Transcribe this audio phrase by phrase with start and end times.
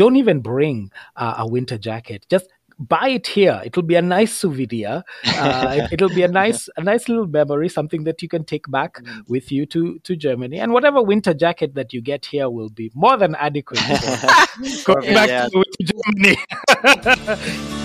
[0.00, 2.24] don't even bring uh, a winter jacket.
[2.30, 3.60] Just buy it here.
[3.66, 5.04] It'll be a nice souvenir.
[5.26, 8.70] Uh, it, will be a nice, a nice little memory, something that you can take
[8.70, 9.28] back mm.
[9.28, 10.58] with you to to Germany.
[10.58, 13.80] And whatever winter jacket that you get here will be more than adequate.
[14.86, 15.48] Going back yeah.
[15.48, 17.76] to, to Germany.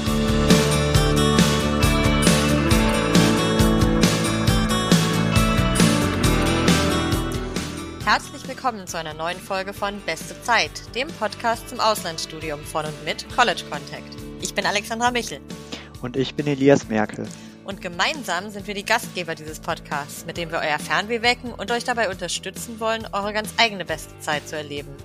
[8.06, 13.04] Herzlich willkommen zu einer neuen Folge von Beste Zeit, dem Podcast zum Auslandsstudium von und
[13.04, 14.16] mit College Contact.
[14.42, 15.40] Ich bin Alexandra Michel.
[16.04, 17.28] Und ich bin Elias Merkel.
[17.64, 21.72] Und gemeinsam sind wir die Gastgeber dieses Podcasts, mit dem wir euer Fernweh wecken und
[21.72, 24.96] euch dabei unterstützen wollen, eure ganz eigene beste Zeit zu erleben.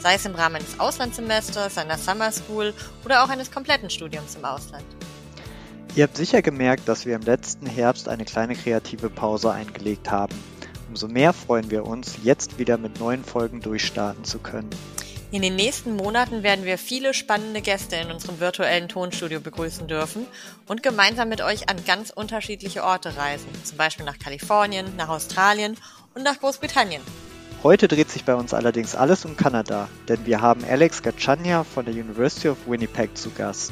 [0.00, 2.72] Sei es im Rahmen eines Auslandssemesters, einer Summer School
[3.04, 4.86] oder auch eines kompletten Studiums im Ausland.
[5.94, 10.34] Ihr habt sicher gemerkt, dass wir im letzten Herbst eine kleine kreative Pause eingelegt haben.
[10.96, 14.70] Umso mehr freuen wir uns, jetzt wieder mit neuen Folgen durchstarten zu können.
[15.30, 20.26] In den nächsten Monaten werden wir viele spannende Gäste in unserem virtuellen Tonstudio begrüßen dürfen
[20.66, 25.76] und gemeinsam mit euch an ganz unterschiedliche Orte reisen, zum Beispiel nach Kalifornien, nach Australien
[26.14, 27.02] und nach Großbritannien.
[27.62, 31.84] Heute dreht sich bei uns allerdings alles um Kanada, denn wir haben Alex Gachanya von
[31.84, 33.70] der University of Winnipeg zu Gast.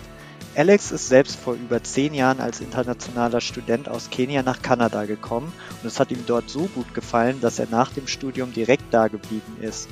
[0.56, 5.52] Alex ist selbst vor über zehn Jahren als internationaler Student aus Kenia nach Kanada gekommen
[5.83, 9.08] und es hat ihm dort so gut gefallen, dass er nach dem Studium direkt da
[9.08, 9.88] geblieben ist.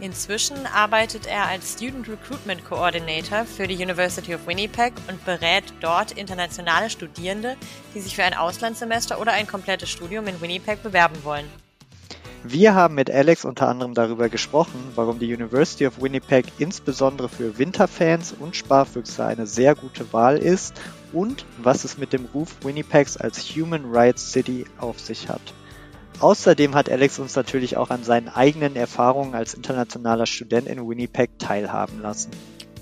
[0.00, 6.12] Inzwischen arbeitet er als Student Recruitment Coordinator für die University of Winnipeg und berät dort
[6.12, 7.56] internationale Studierende,
[7.94, 11.46] die sich für ein Auslandssemester oder ein komplettes Studium in Winnipeg bewerben wollen.
[12.42, 17.58] Wir haben mit Alex unter anderem darüber gesprochen, warum die University of Winnipeg insbesondere für
[17.58, 20.80] Winterfans und Sparfüchse eine sehr gute Wahl ist
[21.12, 25.42] und was es mit dem Ruf Winnipegs als Human Rights City auf sich hat.
[26.20, 31.38] Außerdem hat Alex uns natürlich auch an seinen eigenen Erfahrungen als internationaler Student in Winnipeg
[31.38, 32.30] teilhaben lassen.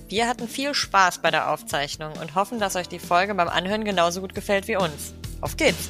[0.08, 3.84] Wir hatten viel Spaß bei der Aufzeichnung und hoffen, dass euch die Folge beim Anhören
[3.84, 5.14] genauso gut gefällt wie uns.
[5.40, 5.88] Auf geht's!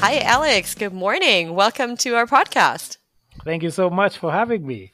[0.00, 0.76] Hi, Alex.
[0.76, 1.56] Good morning.
[1.56, 2.98] Welcome to our podcast.
[3.44, 4.92] Thank you so much for having me.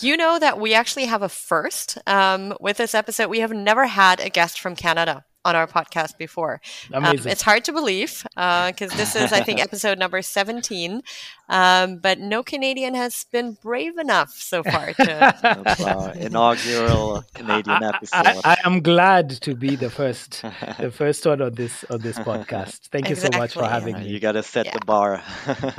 [0.00, 3.28] You know that we actually have a first um, with this episode.
[3.28, 6.62] We have never had a guest from Canada on our podcast before.
[6.94, 11.02] Um, it's hard to believe because uh, this is, I think, episode number 17.
[11.48, 18.26] Um, but no Canadian has been brave enough so far to inaugural Canadian episode.
[18.26, 20.42] I, I, am glad to be the first,
[20.78, 22.88] the first one on this on this podcast.
[22.90, 23.36] Thank you exactly.
[23.36, 24.08] so much for having me.
[24.08, 24.72] You got to set yeah.
[24.74, 25.22] the bar.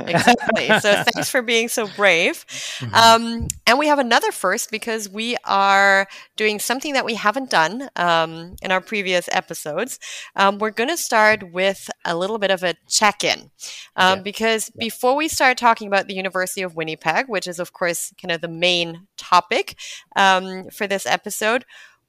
[0.00, 0.66] exactly.
[0.80, 2.44] So thanks for being so brave.
[2.80, 2.94] Mm-hmm.
[2.94, 7.88] Um, and we have another first because we are doing something that we haven't done
[7.94, 10.00] um, in our previous episodes.
[10.34, 13.50] Um, we're going to start with a little bit of a check-in
[13.94, 14.22] um, yeah.
[14.22, 14.86] because yeah.
[14.86, 18.40] before we start talking about the University of Winnipeg, which is, of course, kind of
[18.40, 19.76] the main topic
[20.16, 21.64] um, for this episode,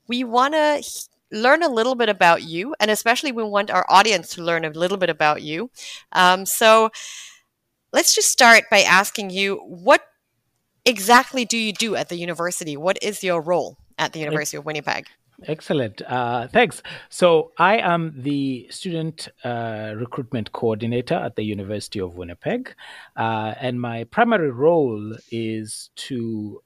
[0.08, 0.84] we want to
[1.32, 4.70] learn a little bit about you, and especially we want our audience to learn a
[4.70, 5.70] little bit about you.
[6.12, 6.90] Um, so
[7.94, 10.02] let's just start by asking you what
[10.86, 12.76] exactly do you do at the university?
[12.76, 15.06] What is your role at the University of Winnipeg?
[15.48, 16.02] Excellent.
[16.04, 16.84] Uh, thanks.
[17.10, 22.76] So, I am the student uh, recruitment coordinator at the University of Winnipeg.
[23.18, 26.62] Uh, and my primary role is to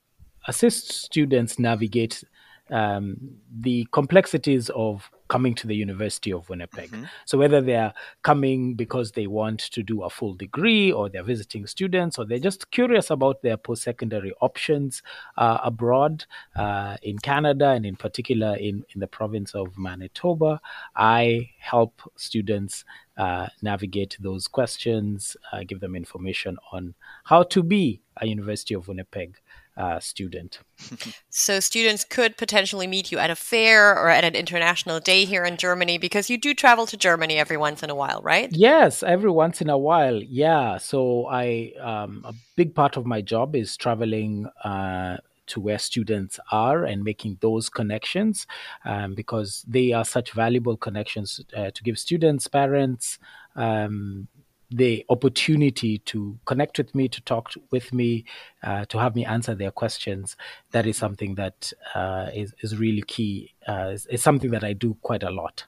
[0.47, 2.23] assist students navigate
[2.69, 3.17] um,
[3.61, 6.91] the complexities of coming to the University of Winnipeg.
[6.91, 7.05] Mm-hmm.
[7.25, 11.65] So whether they're coming because they want to do a full degree, or they're visiting
[11.65, 15.01] students, or they're just curious about their post-secondary options
[15.37, 16.25] uh, abroad
[16.55, 20.59] uh, in Canada, and in particular in in the province of Manitoba,
[20.95, 22.85] I help students
[23.17, 26.93] uh, navigate those questions, uh, give them information on
[27.23, 29.37] how to be a University of Winnipeg
[29.77, 30.59] uh, student.
[31.29, 35.43] so students could potentially meet you at a fair or at an international day here
[35.43, 38.49] in Germany because you do travel to Germany every once in a while, right?
[38.51, 40.21] Yes, every once in a while.
[40.21, 40.77] Yeah.
[40.77, 44.47] So I um, a big part of my job is traveling.
[44.63, 45.17] Uh,
[45.47, 48.47] to where students are and making those connections
[48.83, 53.19] um, because they are such valuable connections uh, to give students, parents,
[53.55, 54.27] um,
[54.75, 58.25] the opportunity to connect with me, to talk with me,
[58.61, 60.35] uh, to have me answer their questions,
[60.71, 63.53] that is something that uh, is is really key.
[63.67, 65.65] Uh, it's, something that I do quite a lot.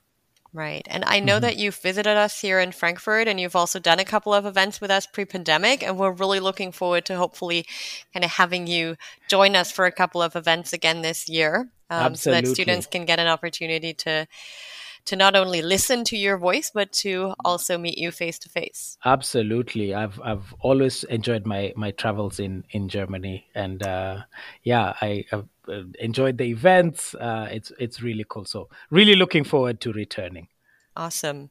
[0.54, 0.88] Right.
[0.90, 1.42] And I know mm-hmm.
[1.42, 4.82] that you've visited us here in Frankfurt and you've also done a couple of events
[4.82, 5.84] with us pre pandemic.
[5.84, 7.66] And we're really looking forward to hopefully
[8.14, 8.96] kind of having you
[9.28, 13.06] join us for a couple of events again this year um, so that students can
[13.06, 14.28] get an opportunity to
[15.08, 18.98] to not only listen to your voice, but to also meet you face to face.
[19.04, 24.20] Absolutely, I've I've always enjoyed my my travels in in Germany, and uh,
[24.64, 25.26] yeah, I.
[25.32, 27.14] I've, uh, enjoyed the events.
[27.16, 28.46] Uh, it's it's really cool.
[28.46, 30.48] So really looking forward to returning.
[30.96, 31.50] Awesome.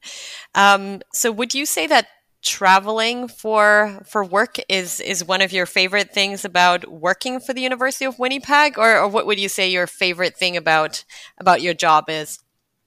[0.55, 2.07] Um, so would you say that
[2.43, 7.61] traveling for for work is is one of your favorite things about working for the
[7.61, 11.03] University of Winnipeg, or, or what would you say your favorite thing about
[11.37, 12.39] about your job is?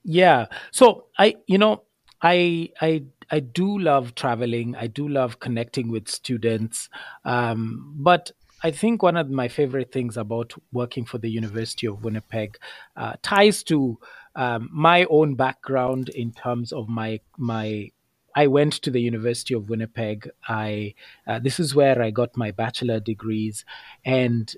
[0.03, 0.47] Yeah.
[0.71, 1.83] So I, you know,
[2.21, 4.75] I I I do love traveling.
[4.75, 6.89] I do love connecting with students.
[7.23, 8.31] Um, but
[8.63, 12.57] I think one of my favorite things about working for the University of Winnipeg
[12.95, 13.97] uh, ties to
[14.35, 17.91] um, my own background in terms of my my
[18.35, 20.29] I went to the University of Winnipeg.
[20.47, 20.93] I
[21.27, 23.65] uh, this is where I got my bachelor degrees,
[24.05, 24.53] and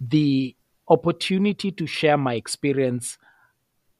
[0.00, 0.54] the
[0.88, 3.18] opportunity to share my experience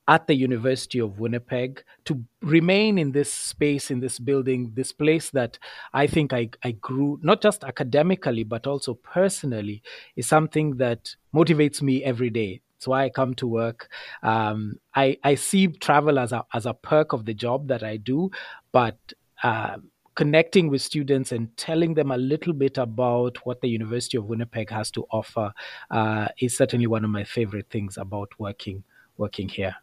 [0.08, 5.28] at the University of Winnipeg to remain in this space, in this building, this place
[5.30, 5.58] that
[5.92, 9.82] I think I, I grew, not just academically, but also personally,
[10.16, 12.62] is something that motivates me every day.
[12.76, 13.90] It's why I come to work.
[14.22, 17.98] Um, I, I see travel as a, as a perk of the job that I
[17.98, 18.30] do,
[18.72, 18.96] but
[19.42, 19.76] uh,
[20.14, 24.70] connecting with students and telling them a little bit about what the University of Winnipeg
[24.70, 25.52] has to offer
[25.90, 28.84] uh, is certainly one of my favorite things about working
[29.16, 29.74] working here.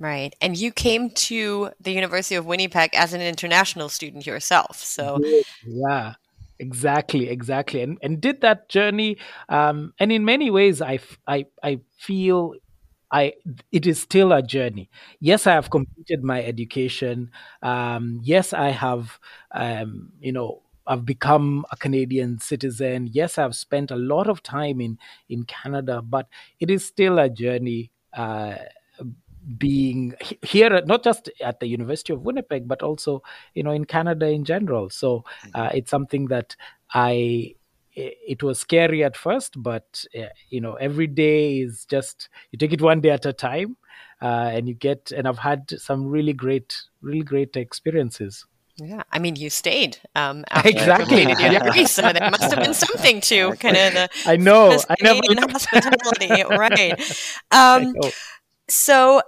[0.00, 0.34] Right.
[0.40, 4.78] And you came to the University of Winnipeg as an international student yourself.
[4.78, 5.18] So,
[5.66, 6.14] yeah.
[6.60, 9.16] Exactly, exactly, and and did that journey,
[9.48, 12.54] um, and in many ways, I, I I feel
[13.12, 13.34] I
[13.70, 14.90] it is still a journey.
[15.20, 17.30] Yes, I have completed my education.
[17.62, 19.20] Um, yes, I have
[19.52, 23.08] um, you know I've become a Canadian citizen.
[23.12, 24.98] Yes, I've spent a lot of time in
[25.28, 26.26] in Canada, but
[26.58, 27.92] it is still a journey.
[28.12, 28.56] Uh,
[29.56, 33.22] being here not just at the university of winnipeg but also
[33.54, 35.60] you know in canada in general so mm-hmm.
[35.60, 36.54] uh, it's something that
[36.92, 37.54] i
[37.94, 42.72] it was scary at first but uh, you know every day is just you take
[42.72, 43.76] it one day at a time
[44.20, 48.44] uh, and you get and i've had some really great really great experiences
[48.80, 51.26] yeah, I mean, you stayed um, exactly.
[51.26, 55.20] degree, so there must have been something to kind of the I know I never
[55.50, 56.94] hospitality, right?
[57.50, 57.94] Um,
[58.68, 59.20] so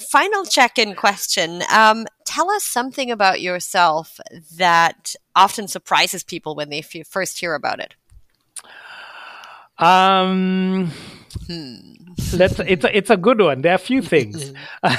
[0.00, 1.62] final check in question.
[1.72, 4.18] Um, tell us something about yourself
[4.56, 7.94] that often surprises people when they f- first hear about it.
[9.78, 10.90] Um,
[11.46, 11.74] hmm.
[12.34, 13.62] Let's, it's a, it's a good one.
[13.62, 14.50] There are a few things.
[14.82, 14.92] which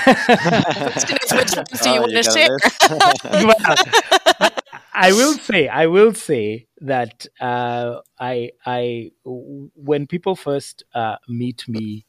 [1.31, 2.57] ones do you oh, want to share?
[3.45, 4.50] well,
[4.94, 11.68] I will say, I will say that uh, I, I, when people first uh, meet
[11.68, 12.06] me,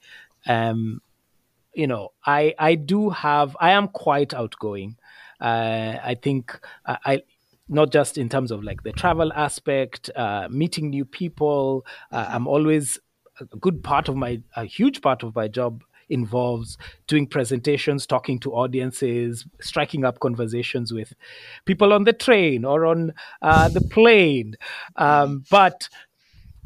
[0.46, 1.00] um,
[1.74, 4.96] you know, I I do have I am quite outgoing.
[5.40, 7.22] Uh, I think I, I
[7.68, 11.86] not just in terms of like the travel aspect, uh, meeting new people.
[12.10, 12.98] Uh, I'm always
[13.40, 16.76] a good part of my a huge part of my job involves
[17.06, 21.14] doing presentations, talking to audiences, striking up conversations with
[21.64, 24.54] people on the train or on uh, the plane.
[24.96, 25.88] Um, but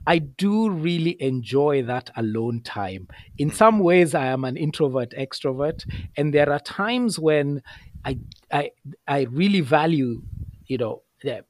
[0.07, 3.09] I do really enjoy that alone time.
[3.39, 5.85] In some ways, I am an introvert extrovert,
[6.17, 7.63] and there are times when
[8.05, 8.19] I
[8.53, 8.71] I
[9.09, 10.23] I really value,
[10.67, 11.43] you know, uh,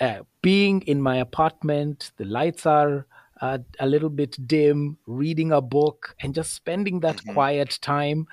[0.00, 2.12] uh, being in my apartment.
[2.16, 3.06] The lights are
[3.40, 7.32] uh, a little bit dim, reading a book, and just spending that mm-hmm.
[7.32, 8.26] quiet time.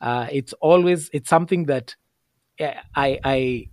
[0.00, 1.94] Uh, it's always it's something that
[2.60, 3.68] uh, I I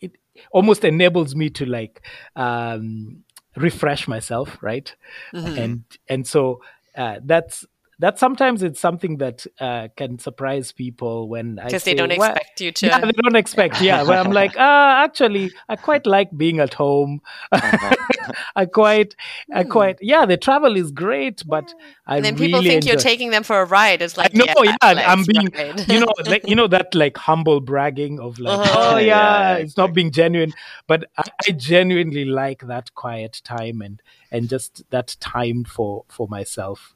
[0.00, 0.12] it
[0.50, 2.02] almost enables me to like
[2.36, 3.24] um,
[3.56, 4.94] refresh myself right
[5.32, 5.58] mm-hmm.
[5.58, 6.60] and and so
[6.96, 7.64] uh, that's
[7.98, 12.32] that sometimes it's something that uh, can surprise people when I because they don't well,
[12.32, 12.86] expect you to.
[12.86, 13.80] Yeah, they don't expect.
[13.80, 17.20] Yeah, but I'm like, ah, uh, actually, I quite like being at home.
[17.52, 17.94] Uh-huh.
[18.56, 19.14] I quite,
[19.52, 19.70] I hmm.
[19.70, 21.72] quite, yeah, the travel is great, but
[22.06, 22.90] I and then really people think enjoy.
[22.90, 24.02] you're taking them for a ride.
[24.02, 25.88] It's like, no, yeah, yeah I'm being, right.
[25.88, 28.94] you know, like you know that like humble bragging of like, uh-huh.
[28.94, 30.52] oh yeah, yeah, it's not being genuine,
[30.86, 36.26] but I, I genuinely like that quiet time and and just that time for for
[36.28, 36.93] myself.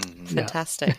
[0.00, 0.36] Mm-hmm.
[0.36, 0.96] Fantastic.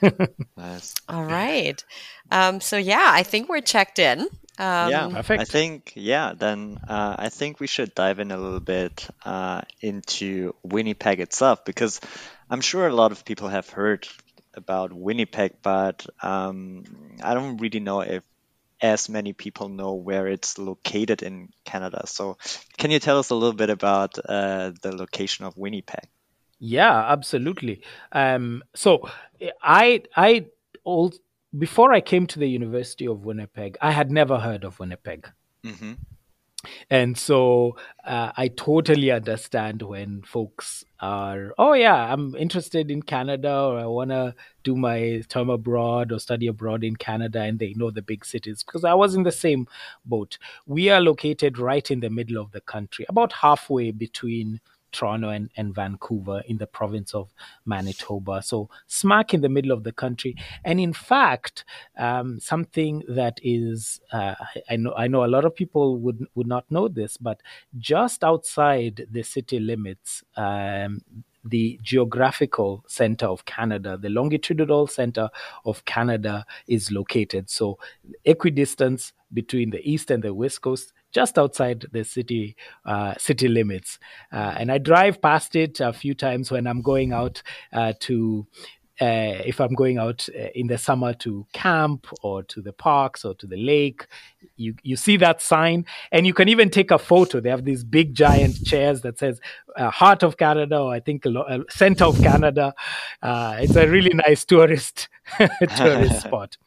[0.57, 0.95] nice.
[1.07, 1.83] All right.
[2.29, 4.21] Um, so yeah, I think we're checked in.
[4.59, 5.41] Um, yeah, perfect.
[5.41, 6.33] I think yeah.
[6.37, 11.65] Then uh, I think we should dive in a little bit uh, into Winnipeg itself
[11.65, 11.99] because
[12.49, 14.07] I'm sure a lot of people have heard
[14.53, 16.83] about Winnipeg, but um,
[17.23, 18.23] I don't really know if
[18.81, 22.03] as many people know where it's located in Canada.
[22.07, 22.37] So,
[22.77, 26.07] can you tell us a little bit about uh, the location of Winnipeg?
[26.63, 27.81] Yeah, absolutely.
[28.11, 29.09] Um, so
[29.63, 30.45] I I
[30.83, 31.11] all
[31.57, 35.27] before I came to the University of Winnipeg, I had never heard of Winnipeg.
[35.65, 35.93] Mm-hmm.
[36.91, 43.51] And so uh, I totally understand when folks are, oh, yeah, I'm interested in Canada
[43.51, 47.73] or I want to do my term abroad or study abroad in Canada and they
[47.73, 49.67] know the big cities because I was in the same
[50.05, 50.37] boat.
[50.67, 55.49] We are located right in the middle of the country, about halfway between Toronto and,
[55.57, 57.33] and Vancouver in the province of
[57.65, 58.41] Manitoba.
[58.43, 60.35] So, smack in the middle of the country.
[60.63, 61.65] And in fact,
[61.97, 64.35] um, something that is, uh,
[64.69, 67.41] I, know, I know a lot of people would, would not know this, but
[67.77, 71.01] just outside the city limits, um,
[71.43, 75.29] the geographical center of Canada, the longitudinal center
[75.65, 77.49] of Canada is located.
[77.49, 77.79] So,
[78.25, 83.99] equidistance between the east and the west coast just outside the city uh, city limits.
[84.31, 87.41] Uh, and I drive past it a few times when I'm going out
[87.73, 88.47] uh, to.
[88.99, 93.25] Uh, if I'm going out uh, in the summer to camp or to the parks
[93.25, 94.05] or to the lake,
[94.57, 97.39] you you see that sign, and you can even take a photo.
[97.39, 99.41] They have these big giant chairs that says
[99.75, 101.25] uh, "Heart of Canada" or I think
[101.71, 102.75] "Center of Canada."
[103.23, 105.09] it's a really nice tourist
[105.75, 106.57] tourist spot.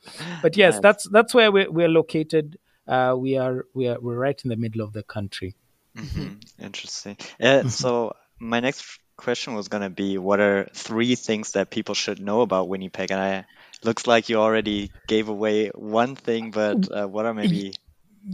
[0.42, 4.40] But yes, that's that's where we're, we're located uh, we are we are we're right
[4.44, 5.54] in the middle of the country.
[5.96, 6.64] Mm-hmm.
[6.64, 7.16] Interesting.
[7.40, 7.68] Uh, mm-hmm.
[7.68, 12.20] so my next question was going to be, what are three things that people should
[12.20, 13.10] know about Winnipeg?
[13.10, 13.44] And I
[13.84, 17.74] looks like you already gave away one thing, but uh, what are maybe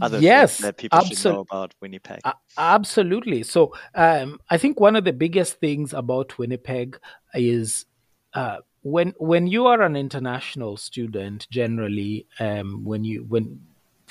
[0.01, 2.21] other yes, things that people should know about Winnipeg?
[2.23, 3.43] Uh, absolutely.
[3.43, 6.97] So um, I think one of the biggest things about Winnipeg
[7.33, 7.85] is
[8.33, 11.47] uh, when when you are an international student.
[11.51, 13.61] Generally, um, when you when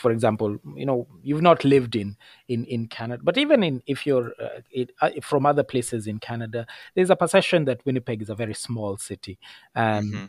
[0.00, 2.16] for example, you know, you've not lived in
[2.48, 6.18] in in Canada, but even in if you're uh, it, uh, from other places in
[6.18, 9.38] Canada, there's a perception that Winnipeg is a very small city.
[9.76, 10.24] Um, mm-hmm.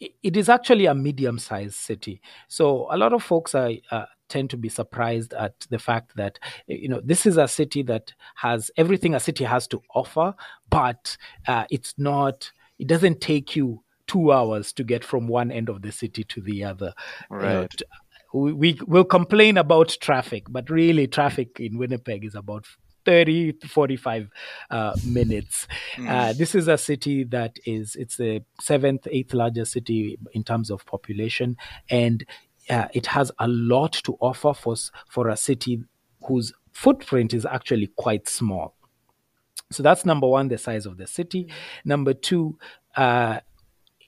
[0.00, 3.72] it, it is actually a medium-sized city, so a lot of folks are.
[3.90, 7.82] Uh, tend to be surprised at the fact that you know this is a city
[7.82, 10.34] that has everything a city has to offer,
[10.70, 12.50] but uh, it's not.
[12.78, 16.40] It doesn't take you two hours to get from one end of the city to
[16.40, 16.92] the other.
[17.30, 17.42] Right.
[17.42, 17.66] You know,
[18.32, 22.66] we, we will complain about traffic, but really traffic in Winnipeg is about
[23.04, 24.28] 30 to 45
[24.70, 25.66] uh, minutes.
[25.96, 26.08] Mm.
[26.08, 30.70] Uh, this is a city that is, it's the seventh, eighth largest city in terms
[30.70, 31.56] of population.
[31.90, 32.24] And
[32.70, 34.76] uh, it has a lot to offer for,
[35.08, 35.82] for a city
[36.26, 38.74] whose footprint is actually quite small.
[39.72, 41.48] So that's number one, the size of the city.
[41.84, 42.58] Number two,
[42.96, 43.40] uh,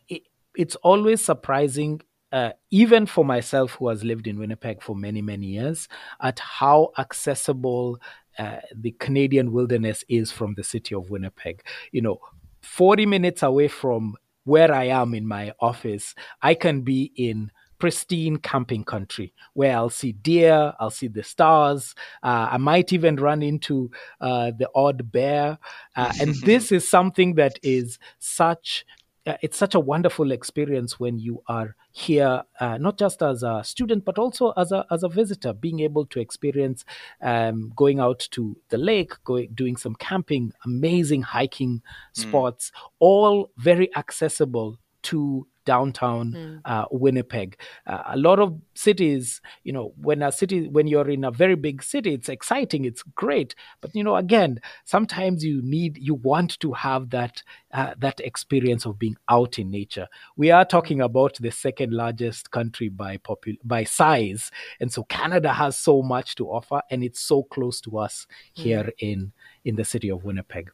[0.09, 0.23] it,
[0.54, 2.02] it's always surprising
[2.35, 5.88] uh, even for myself who has lived in Winnipeg for many, many years,
[6.21, 8.00] at how accessible
[8.41, 11.62] uh, the Canadian wilderness is from the city of Winnipeg.
[11.93, 12.21] You know,
[12.62, 18.38] 40 minutes away from where I am in my office, I can be in pristine
[18.38, 23.43] camping country where I'll see deer, I'll see the stars, uh, I might even run
[23.43, 25.59] into uh, the odd bear.
[25.95, 28.85] Uh, and this is something that is such
[29.26, 34.04] it's such a wonderful experience when you are here, uh, not just as a student,
[34.04, 36.85] but also as a as a visitor, being able to experience
[37.23, 41.83] um, going out to the lake, going doing some camping, amazing hiking mm.
[42.21, 46.61] spots, all very accessible to downtown mm.
[46.64, 47.59] uh, Winnipeg.
[47.87, 51.54] Uh, a lot of cities, you know, when a city, when you're in a very
[51.54, 53.54] big city, it's exciting, it's great.
[53.80, 57.42] But you know, again, sometimes you need, you want to have that
[57.73, 60.09] uh, that experience of being out in nature.
[60.37, 65.52] We are talking about the second largest country by popul- by size, and so Canada
[65.52, 68.62] has so much to offer, and it's so close to us mm.
[68.62, 69.33] here in
[69.64, 70.71] in the city of Winnipeg.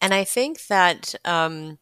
[0.00, 1.14] And I think that.
[1.24, 1.78] Um,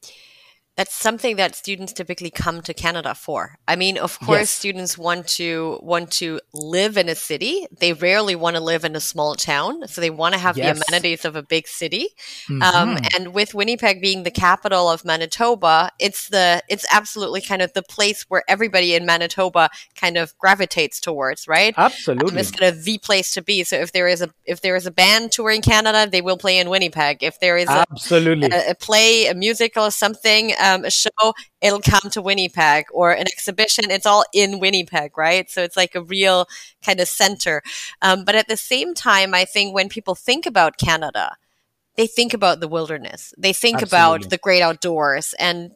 [0.76, 3.58] that's something that students typically come to Canada for.
[3.68, 4.50] I mean, of course, yes.
[4.50, 7.66] students want to want to live in a city.
[7.78, 10.76] They rarely want to live in a small town, so they want to have yes.
[10.76, 12.08] the amenities of a big city.
[12.50, 12.74] Um, mm-hmm.
[12.74, 17.72] Um, and with Winnipeg being the capital of Manitoba, it's the it's absolutely kind of
[17.74, 21.74] the place where everybody in Manitoba kind of gravitates towards, right?
[21.76, 23.62] Absolutely, um, it's kind of the place to be.
[23.62, 26.58] So if there is a if there is a band touring Canada, they will play
[26.58, 27.22] in Winnipeg.
[27.22, 31.10] If there is absolutely a, a play, a musical, or something um, a show,
[31.60, 33.90] it'll come to Winnipeg or an exhibition.
[33.90, 35.50] It's all in Winnipeg, right?
[35.50, 36.46] So it's like a real
[36.82, 37.62] kind of center.
[38.00, 41.36] Um, but at the same time, I think when people think about Canada,
[41.96, 43.34] they think about the wilderness.
[43.36, 43.96] They think Absolutely.
[43.98, 45.72] about the great outdoors and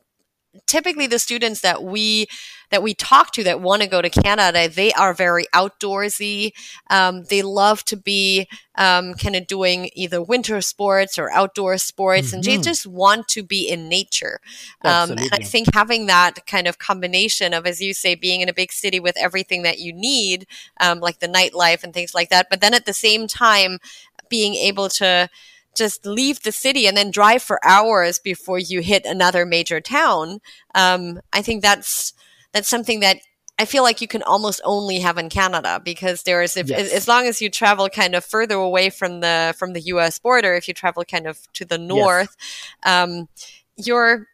[0.66, 2.26] typically the students that we
[2.70, 6.52] that we talk to that want to go to Canada, they are very outdoorsy.
[6.90, 12.28] Um, they love to be um, kind of doing either winter sports or outdoor sports,
[12.28, 12.36] mm-hmm.
[12.36, 12.62] and they mm-hmm.
[12.62, 14.40] just want to be in nature.
[14.84, 18.48] Um, and I think having that kind of combination of, as you say, being in
[18.48, 20.46] a big city with everything that you need,
[20.80, 23.78] um, like the nightlife and things like that, but then at the same time
[24.28, 25.28] being able to
[25.74, 30.40] just leave the city and then drive for hours before you hit another major town.
[30.74, 32.12] Um, I think that's
[32.52, 33.18] that's something that
[33.58, 36.92] I feel like you can almost only have in Canada because there is if, yes.
[36.92, 40.18] as long as you travel kind of further away from the from the U.S.
[40.18, 43.08] border, if you travel kind of to the north, yes.
[43.08, 43.28] um,
[43.76, 44.28] you're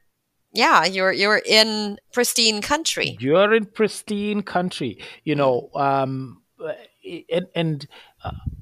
[0.52, 3.16] yeah you're you're in pristine country.
[3.18, 4.98] You're in pristine country.
[5.24, 6.42] You know, um,
[7.30, 7.88] and, and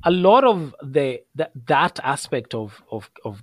[0.04, 3.42] a lot of the that, that aspect of, of of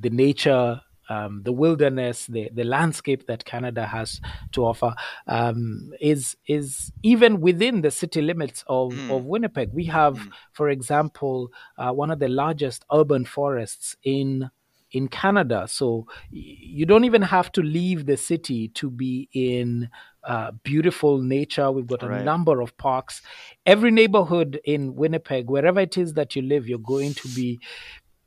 [0.00, 4.20] the nature um, the wilderness, the, the landscape that Canada has
[4.52, 4.94] to offer
[5.26, 9.16] um, is is even within the city limits of, mm.
[9.16, 9.70] of Winnipeg.
[9.72, 10.30] We have, mm.
[10.52, 14.50] for example, uh, one of the largest urban forests in
[14.92, 15.66] in Canada.
[15.68, 19.90] So you don't even have to leave the city to be in
[20.24, 21.70] uh, beautiful nature.
[21.70, 22.24] We've got a right.
[22.24, 23.20] number of parks.
[23.64, 27.60] Every neighborhood in Winnipeg, wherever it is that you live, you're going to be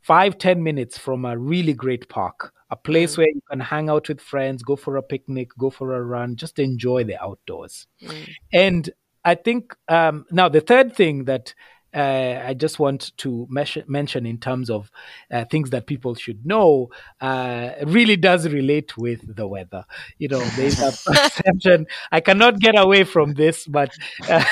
[0.10, 3.18] five ten minutes from a really great park, a place mm.
[3.20, 6.36] where you can hang out with friends, go for a picnic, go for a run,
[6.36, 7.86] just enjoy the outdoors.
[8.01, 8.30] Mm.
[8.51, 8.89] And
[9.24, 11.54] I think um, now the third thing that
[11.93, 14.91] uh, I just want to mes- mention in terms of
[15.31, 16.89] uh, things that people should know
[17.22, 19.86] uh, really does relate with the weather.
[20.17, 21.88] You know, there's a perception.
[22.12, 23.91] I cannot get away from this, but
[24.27, 24.43] uh,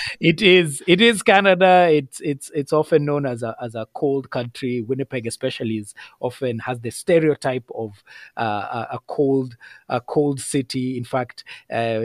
[0.20, 1.88] it is it is Canada.
[1.90, 4.82] It's it's it's often known as a as a cold country.
[4.82, 8.02] Winnipeg, especially, is often has the stereotype of
[8.36, 9.56] uh, a cold
[9.88, 10.96] a cold city.
[10.96, 12.00] In fact, uh,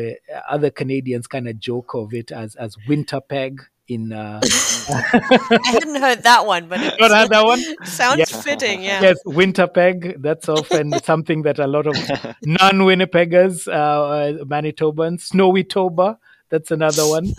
[0.50, 4.12] other Canadians kind of joke of it as as Winterpeg in.
[4.12, 7.62] Uh, I hadn't heard that one, but not heard that one.
[7.86, 8.42] Sounds yeah.
[8.42, 9.02] fitting, yeah.
[9.02, 10.22] Yes, Winterpeg.
[10.22, 11.96] That's often something that a lot of
[12.44, 16.18] non-Winnipeggers, uh, Manitobans, Snowy Toba.
[16.50, 17.34] That's another one.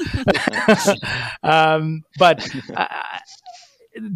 [1.43, 2.87] um, but uh,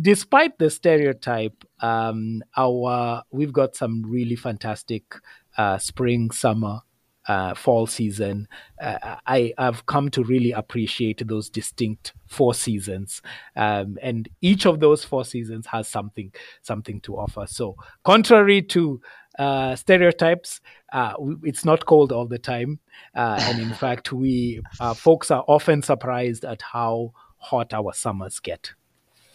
[0.03, 5.14] despite the stereotype, um, our we've got some really fantastic
[5.57, 6.81] uh, spring, summer,
[7.29, 8.49] uh, fall season,
[8.81, 13.23] uh, I have come to really appreciate those distinct four seasons,
[13.57, 16.33] um, and each of those four seasons has something
[16.63, 17.47] something to offer.
[17.47, 19.01] So, contrary to
[19.39, 20.61] uh, stereotypes,
[20.93, 22.81] uh, it's not cold all the time,
[23.15, 28.41] uh, and in fact, we uh, folks are often surprised at how hot our summers
[28.41, 28.73] get.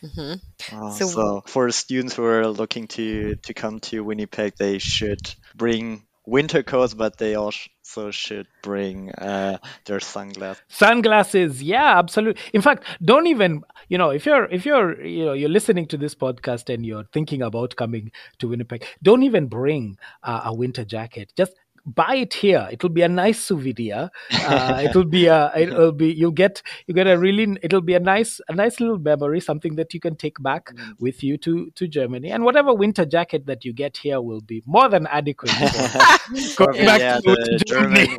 [0.03, 0.77] Mm-hmm.
[0.77, 5.21] Uh, so, so, for students who are looking to to come to Winnipeg, they should
[5.55, 10.61] bring winter coats, but they also should bring uh, their sunglasses.
[10.67, 12.41] Sunglasses, yeah, absolutely.
[12.53, 15.97] In fact, don't even you know if you're if you're you know you're listening to
[15.97, 20.83] this podcast and you're thinking about coming to Winnipeg, don't even bring uh, a winter
[20.83, 21.31] jacket.
[21.35, 21.53] Just
[21.87, 22.67] buy it here.
[22.71, 24.09] It'll be a nice souvenir.
[24.31, 27.99] Uh, it'll be a it'll be you'll get you get a really it'll be a
[27.99, 30.93] nice a nice little memory, something that you can take back mm.
[30.99, 32.29] with you to to Germany.
[32.31, 35.51] And whatever winter jacket that you get here will be more than adequate.
[35.51, 38.17] For going back yeah, to, to Germany.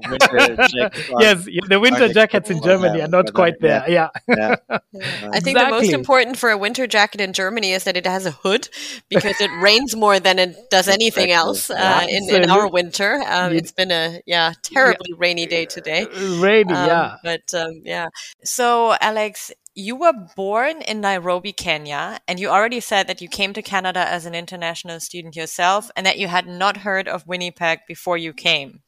[1.20, 3.84] yes, the winter jackets in Germany are not quite there.
[3.88, 4.08] Yeah.
[4.28, 4.56] yeah.
[4.70, 5.64] I think exactly.
[5.64, 8.68] the most important for a winter jacket in Germany is that it has a hood
[9.08, 13.22] because it rains more than it does anything else uh, in, in our winter.
[13.26, 15.16] Um, it's been a yeah terribly yeah.
[15.18, 16.06] rainy day today.
[16.38, 17.16] Rainy, um, yeah.
[17.22, 18.08] But um, yeah.
[18.44, 23.52] So Alex, you were born in Nairobi, Kenya, and you already said that you came
[23.52, 27.80] to Canada as an international student yourself, and that you had not heard of Winnipeg
[27.86, 28.80] before you came.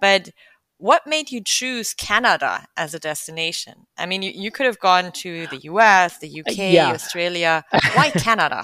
[0.00, 0.30] But
[0.78, 3.86] what made you choose Canada as a destination?
[3.96, 6.92] I mean, you, you could have gone to the US, the UK, yeah.
[6.92, 7.64] Australia.
[7.94, 8.62] Why Canada?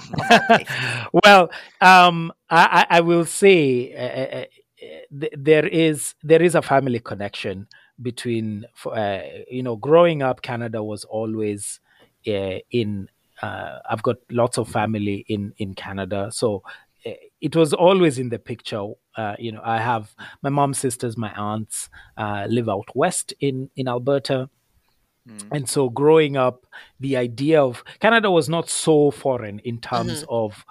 [1.25, 1.49] well,
[1.81, 4.45] um, I, I, will say uh,
[5.11, 7.67] there is there is a family connection
[8.01, 9.19] between uh,
[9.49, 11.79] you know growing up canada was always
[12.27, 13.07] uh, in
[13.41, 16.63] uh, i've got lots of family in in canada so
[17.05, 18.85] uh, it was always in the picture
[19.17, 23.69] uh, you know i have my mom's sisters my aunts uh, live out west in
[23.75, 24.49] in alberta
[25.27, 25.41] mm.
[25.51, 26.65] and so growing up
[26.99, 30.33] the idea of canada was not so foreign in terms mm-hmm.
[30.33, 30.65] of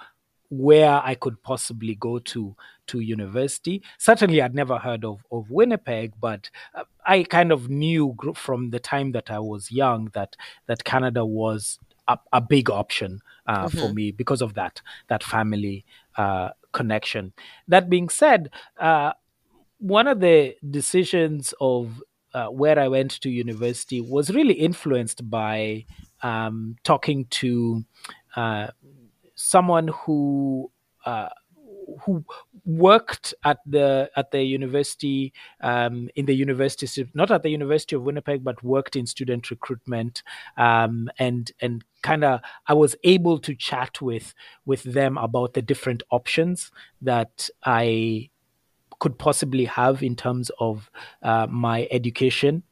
[0.53, 2.55] where I could possibly go to
[2.88, 3.83] to university.
[3.97, 8.79] Certainly, I'd never heard of of Winnipeg, but uh, I kind of knew from the
[8.79, 10.37] time that I was young that
[10.67, 13.79] that Canada was a, a big option uh, mm-hmm.
[13.79, 15.87] for me because of that that family
[16.17, 17.33] uh, connection.
[17.67, 18.51] That being said.
[18.79, 19.12] Uh,
[19.79, 22.01] one of the decisions of
[22.35, 25.87] uh, where I went to university was really influenced by
[26.23, 27.85] um, talking to
[28.37, 28.69] uh,
[29.53, 30.71] someone who
[31.05, 31.29] uh,
[32.03, 32.25] who
[32.65, 38.03] worked at the at the university um, in the university not at the University of
[38.03, 40.23] Winnipeg but worked in student recruitment
[40.57, 44.35] um, and and kind of I was able to chat with
[44.65, 46.71] with them about the different options
[47.03, 48.31] that I
[49.01, 50.91] could possibly have in terms of
[51.23, 52.62] uh, my education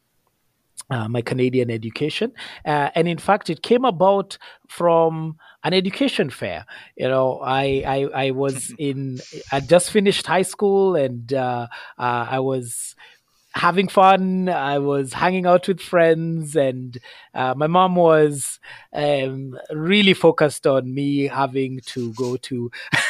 [0.91, 2.33] uh, my Canadian education.
[2.65, 4.37] Uh, and in fact, it came about
[4.69, 6.67] from an education fair.
[6.97, 9.21] You know, I I, I was in,
[9.53, 11.67] I just finished high school and uh,
[11.99, 12.95] uh, I was
[13.53, 14.49] having fun.
[14.49, 16.97] I was hanging out with friends, and
[17.35, 18.59] uh, my mom was
[18.93, 22.71] um, really focused on me having to go to.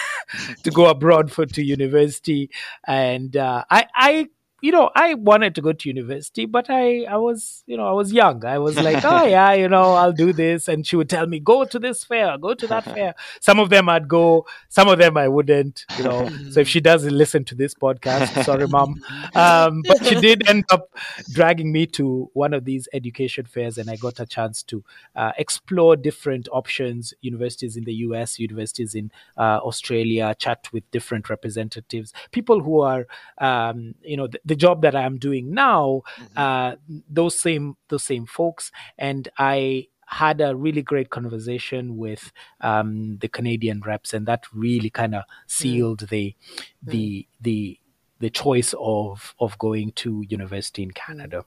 [0.62, 2.48] to go abroad for to university
[2.86, 4.28] and uh, I, I
[4.60, 7.92] you know, I wanted to go to university, but I, I was, you know, I
[7.92, 8.44] was young.
[8.44, 10.68] I was like, oh yeah, you know, I'll do this.
[10.68, 13.14] And she would tell me, go to this fair, go to that fair.
[13.40, 16.28] Some of them I'd go, some of them I wouldn't, you know.
[16.50, 19.00] so if she doesn't listen to this podcast, sorry, mom.
[19.34, 20.88] Um, but she did end up
[21.32, 24.84] dragging me to one of these education fairs, and I got a chance to
[25.16, 31.30] uh, explore different options, universities in the US, universities in uh, Australia, chat with different
[31.30, 33.06] representatives, people who are,
[33.38, 36.36] um, you know, the job that I'm doing now, mm-hmm.
[36.36, 36.74] uh,
[37.08, 43.28] those same those same folks, and I had a really great conversation with um, the
[43.28, 45.26] Canadian reps, and that really kind of mm.
[45.46, 46.08] sealed mm.
[46.08, 46.34] the
[46.82, 47.26] the mm.
[47.40, 47.78] the
[48.18, 51.44] the choice of of going to university in Canada.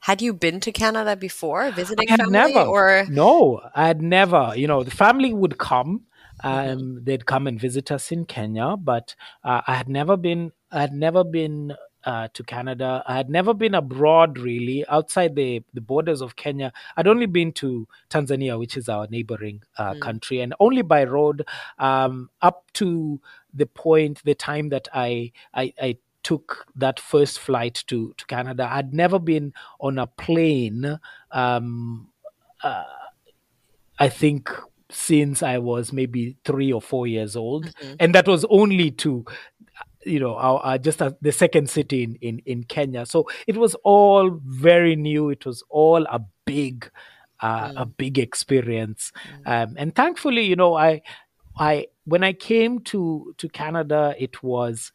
[0.00, 2.68] Had you been to Canada before, visiting I family, never.
[2.68, 3.62] or no?
[3.74, 4.52] I had never.
[4.54, 6.04] You know, the family would come.
[6.44, 6.70] Mm-hmm.
[6.70, 10.52] Um, they'd come and visit us in Kenya, but uh, I had never been.
[10.70, 11.72] I had never been
[12.06, 13.02] uh, to Canada.
[13.06, 16.72] I had never been abroad really outside the, the borders of Kenya.
[16.96, 20.00] I'd only been to Tanzania, which is our neighboring uh, mm.
[20.00, 21.46] country, and only by road
[21.78, 23.20] um, up to
[23.52, 28.68] the point, the time that I, I, I took that first flight to, to Canada.
[28.70, 30.98] I'd never been on a plane.
[31.32, 32.08] Um,
[32.62, 32.84] uh,
[33.98, 34.50] I think
[34.90, 37.94] since I was maybe three or four years old, mm-hmm.
[37.98, 39.24] and that was only to
[40.06, 43.04] you know our, our just a, the second city in, in in Kenya.
[43.06, 45.30] So it was all very new.
[45.30, 46.90] It was all a big
[47.40, 47.82] uh, mm.
[47.82, 49.12] a big experience,
[49.44, 49.64] mm.
[49.64, 51.02] um, and thankfully, you know, I
[51.58, 54.92] I when I came to to Canada, it was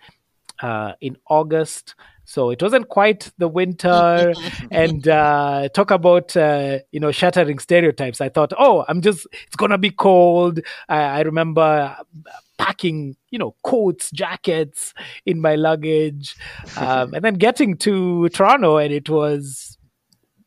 [0.62, 1.96] uh, in August.
[2.32, 4.34] So it wasn't quite the winter.
[4.72, 8.22] and uh, talk about uh, you know shattering stereotypes.
[8.22, 10.62] I thought, oh, I'm just it's gonna be cold.
[10.88, 11.98] I, I remember
[12.58, 14.94] packing, you know, coats, jackets
[15.26, 16.36] in my luggage,
[16.78, 19.78] um, and then getting to Toronto, and it was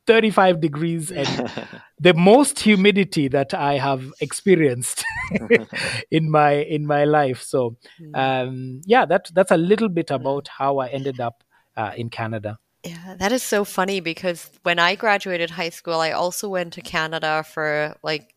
[0.07, 1.29] 35 degrees and
[1.99, 5.05] the most humidity that I have experienced
[6.11, 7.42] in my in my life.
[7.42, 8.14] So, hmm.
[8.14, 11.44] um, yeah, that that's a little bit about how I ended up
[11.76, 12.58] uh, in Canada.
[12.84, 16.82] Yeah, that is so funny because when I graduated high school, I also went to
[16.82, 18.34] Canada for like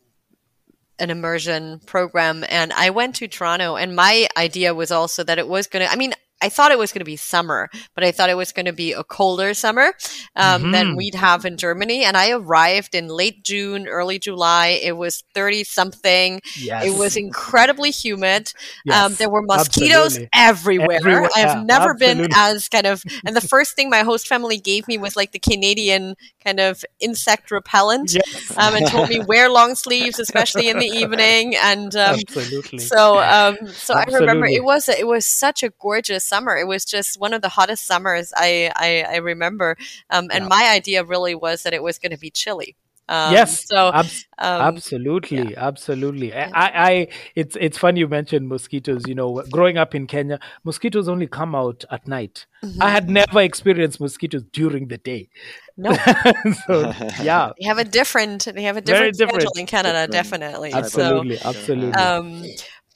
[1.00, 5.48] an immersion program and I went to Toronto and my idea was also that it
[5.48, 8.12] was going to I mean I thought it was going to be summer, but I
[8.12, 9.94] thought it was going to be a colder summer
[10.36, 10.72] um, mm-hmm.
[10.72, 12.04] than we'd have in Germany.
[12.04, 14.80] And I arrived in late June, early July.
[14.82, 16.42] It was 30 something.
[16.58, 16.86] Yes.
[16.86, 18.54] It was incredibly humid.
[18.86, 19.04] Yes.
[19.04, 20.30] Um, there were mosquitoes Absolutely.
[20.34, 20.98] everywhere.
[20.98, 21.30] everywhere.
[21.36, 22.28] I have never Absolutely.
[22.28, 25.32] been as kind of, and the first thing my host family gave me was like
[25.32, 28.56] the Canadian kind of insect repellent yes.
[28.58, 31.56] um, and told me wear long sleeves, especially in the evening.
[31.56, 32.80] And um, Absolutely.
[32.80, 36.56] so, um, so I remember it was, it was such a gorgeous summer.
[36.56, 39.78] It was just one of the hottest summers I I, I remember.
[40.10, 40.48] Um, and yeah.
[40.48, 42.76] my idea really was that it was going to be chilly.
[43.10, 43.66] Um, yes.
[43.66, 44.06] So ab-
[44.38, 45.66] um, absolutely, yeah.
[45.66, 46.34] absolutely.
[46.34, 49.08] I, I, it's it's funny you mentioned mosquitoes.
[49.08, 52.46] You know, growing up in Kenya, mosquitoes only come out at night.
[52.64, 52.84] Mm-hmm.
[52.84, 55.30] I had never experienced mosquitoes during the day.
[55.78, 55.94] No.
[56.68, 57.52] so, yeah.
[57.60, 58.46] They have a different.
[58.54, 59.42] They have a different, different.
[59.42, 60.74] schedule in Canada, definitely.
[60.74, 61.94] Absolutely, so, absolutely.
[61.94, 62.44] Um,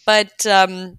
[0.06, 0.98] but um,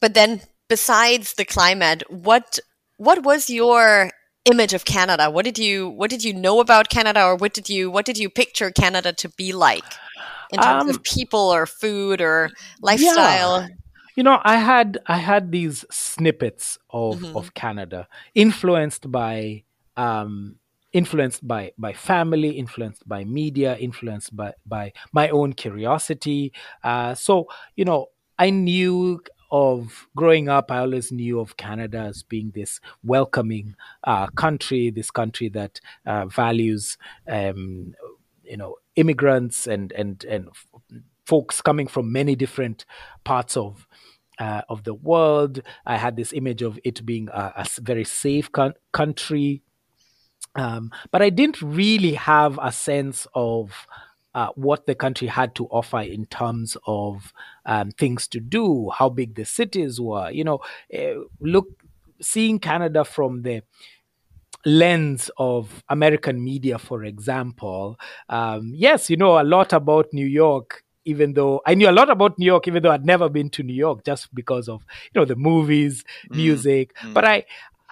[0.00, 0.40] but then
[0.70, 2.58] besides the climate, what
[2.96, 4.10] what was your
[4.46, 5.30] image of Canada?
[5.30, 8.16] What did you what did you know about Canada, or what did you what did
[8.16, 9.84] you picture Canada to be like
[10.50, 13.60] in terms um, of people or food or lifestyle?
[13.60, 13.68] Yeah.
[14.16, 17.36] You know, I had I had these snippets of mm-hmm.
[17.36, 19.64] of Canada influenced by
[19.96, 20.56] um,
[20.92, 26.52] influenced by by family influenced by media influenced by by my own curiosity
[26.82, 28.06] uh, so you know
[28.38, 34.28] i knew of growing up, I always knew of Canada as being this welcoming uh,
[34.28, 36.96] country, this country that uh, values,
[37.28, 37.94] um,
[38.44, 40.48] you know, immigrants and and and
[41.24, 42.84] folks coming from many different
[43.24, 43.86] parts of
[44.38, 45.60] uh, of the world.
[45.86, 49.62] I had this image of it being a, a very safe con- country,
[50.56, 53.86] um, but I didn't really have a sense of
[54.34, 57.32] uh, what the country had to offer in terms of
[57.66, 60.30] um, things to do, how big the cities were.
[60.30, 60.60] You know,
[60.96, 61.66] uh, look,
[62.20, 63.62] seeing Canada from the
[64.64, 70.84] lens of American media, for example, um, yes, you know a lot about New York.
[71.06, 73.62] Even though I knew a lot about New York, even though I'd never been to
[73.62, 76.36] New York, just because of you know the movies, mm.
[76.36, 77.14] music, mm.
[77.14, 77.44] but I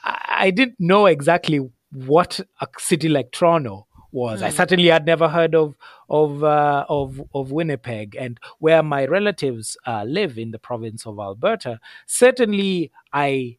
[0.05, 4.41] I didn't know exactly what a city like Toronto was.
[4.41, 4.47] Mm.
[4.47, 5.77] I certainly had never heard of
[6.09, 11.19] of uh, of of Winnipeg, and where my relatives uh, live in the province of
[11.19, 11.81] Alberta.
[12.07, 13.59] Certainly, I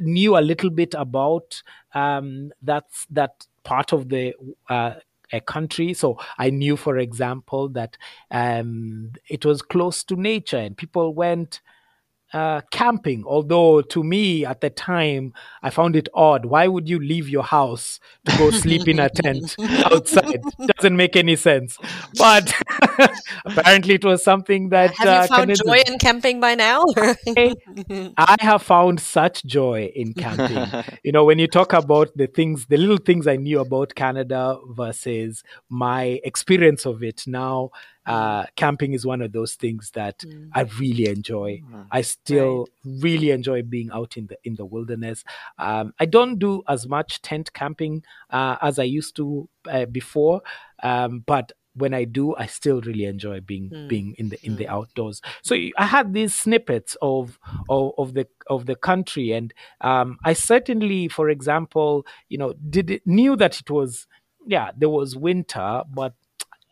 [0.00, 1.62] knew a little bit about
[1.94, 4.34] um, that that part of the
[4.68, 4.94] uh,
[5.32, 5.94] a country.
[5.94, 7.96] So I knew, for example, that
[8.30, 11.60] um, it was close to nature and people went
[12.34, 13.24] uh, camping.
[13.24, 16.46] Although to me at the time, I found it odd.
[16.46, 20.42] Why would you leave your house to go sleep in a tent outside?
[20.76, 21.78] Doesn't make any sense.
[22.18, 22.52] But
[23.44, 26.84] apparently, it was something that have you uh, found joy in camping by now?
[28.18, 30.84] I have found such joy in camping.
[31.04, 34.58] You know, when you talk about the things, the little things I knew about Canada
[34.70, 37.70] versus my experience of it now
[38.06, 40.48] uh, camping is one of those things that mm.
[40.52, 41.62] I really enjoy.
[41.70, 41.86] Mm.
[41.90, 43.02] I still right.
[43.02, 45.24] really enjoy being out in the in the wilderness.
[45.58, 50.42] Um, I don't do as much tent camping uh, as I used to uh, before,
[50.82, 53.88] um, but when I do, I still really enjoy being mm.
[53.88, 54.70] being in the in the mm.
[54.70, 55.20] outdoors.
[55.42, 57.38] So I had these snippets of
[57.68, 62.90] of, of the of the country, and um, I certainly, for example, you know, did
[62.90, 64.06] it, knew that it was
[64.46, 66.14] yeah there was winter, but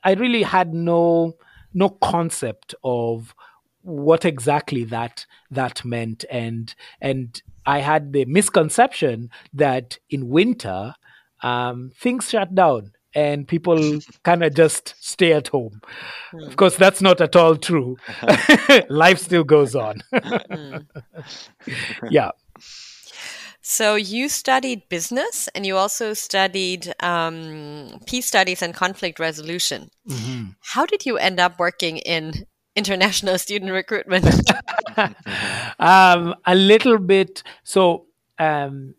[0.04, 1.34] I really had no
[1.74, 3.34] no concept of
[3.82, 10.94] what exactly that that meant and and I had the misconception that in winter
[11.42, 15.80] um, things shut down and people kind of just stay at home.
[16.32, 16.46] Mm.
[16.48, 17.96] Of course, that's not at all true.
[18.88, 20.02] Life still goes on.
[20.12, 20.86] mm.
[22.10, 22.30] Yeah.
[23.62, 29.88] So you studied business and you also studied um, peace studies and conflict resolution.
[30.08, 30.50] Mm-hmm.
[30.60, 32.44] How did you end up working in
[32.74, 34.26] international student recruitment?
[35.78, 37.44] um, a little bit.
[37.62, 38.06] So
[38.40, 38.96] um,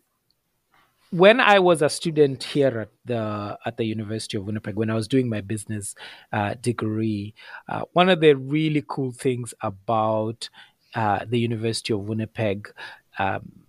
[1.10, 4.94] when I was a student here at the at the University of Winnipeg, when I
[4.94, 5.94] was doing my business
[6.32, 7.34] uh, degree,
[7.68, 10.48] uh, one of the really cool things about
[10.94, 12.72] uh, the University of Winnipeg
[13.18, 13.63] um,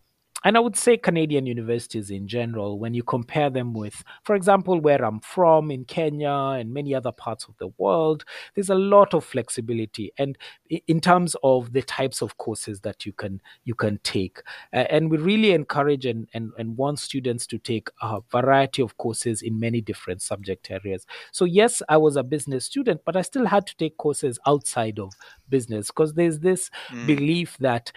[0.45, 4.79] and I would say Canadian universities in general, when you compare them with, for example,
[4.79, 9.15] where I'm from in Kenya and many other parts of the world, there's a lot
[9.15, 10.37] of flexibility, and
[10.69, 15.09] in terms of the types of courses that you can you can take, uh, and
[15.09, 19.59] we really encourage and, and and want students to take a variety of courses in
[19.59, 21.07] many different subject areas.
[21.31, 24.99] So yes, I was a business student, but I still had to take courses outside
[24.99, 25.11] of
[25.49, 27.07] business because there's this mm.
[27.07, 27.91] belief that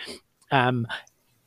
[0.51, 0.87] um,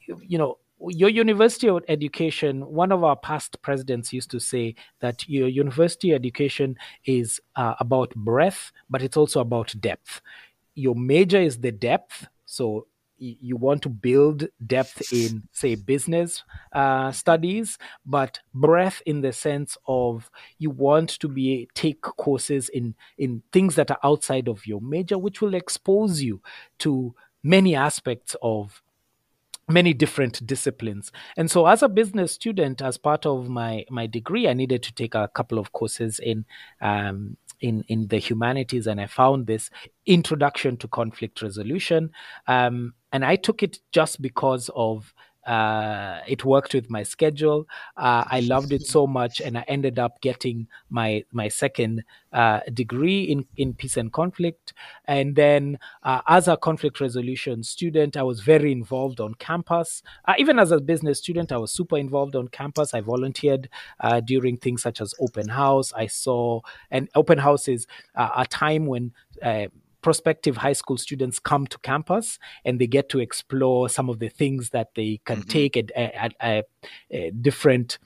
[0.08, 5.48] you know your university education, one of our past presidents used to say that your
[5.48, 10.22] university education is uh, about breadth, but it's also about depth.
[10.76, 12.28] Your major is the depth.
[12.46, 19.32] So you want to build depth in, say, business uh, studies, but breadth in the
[19.32, 24.66] sense of you want to be take courses in in things that are outside of
[24.66, 26.42] your major, which will expose you
[26.80, 27.14] to
[27.44, 28.82] many aspects of
[29.72, 31.12] many different disciplines.
[31.38, 34.94] And so as a business student, as part of my, my degree, I needed to
[34.94, 36.46] take a couple of courses in
[36.82, 39.70] um, in, in the humanities, and I found this
[40.08, 42.12] introduction to conflict resolution.
[42.48, 45.14] Um, and I took it just because of
[45.46, 47.68] uh, it worked with my schedule.
[47.98, 52.60] Uh, I loved it so much, and I ended up getting my my second uh,
[52.74, 54.74] degree in in peace and conflict.
[55.06, 60.04] And then, uh, as a conflict resolution student, I was very involved on campus.
[60.26, 62.94] Uh, even as a business student, I was super involved on campus.
[62.94, 65.92] I volunteered uh, during things such as open house.
[65.94, 69.14] I saw, and open house is a time when
[70.02, 74.30] prospective high school students come to campus and they get to explore some of the
[74.30, 75.50] things that they can mm-hmm.
[75.50, 76.66] take at, at, at,
[77.12, 78.00] at different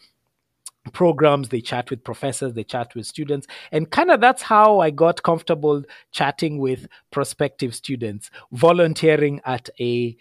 [0.93, 4.91] programs they chat with professors they chat with students and kind of that's how i
[4.91, 10.15] got comfortable chatting with prospective students volunteering at a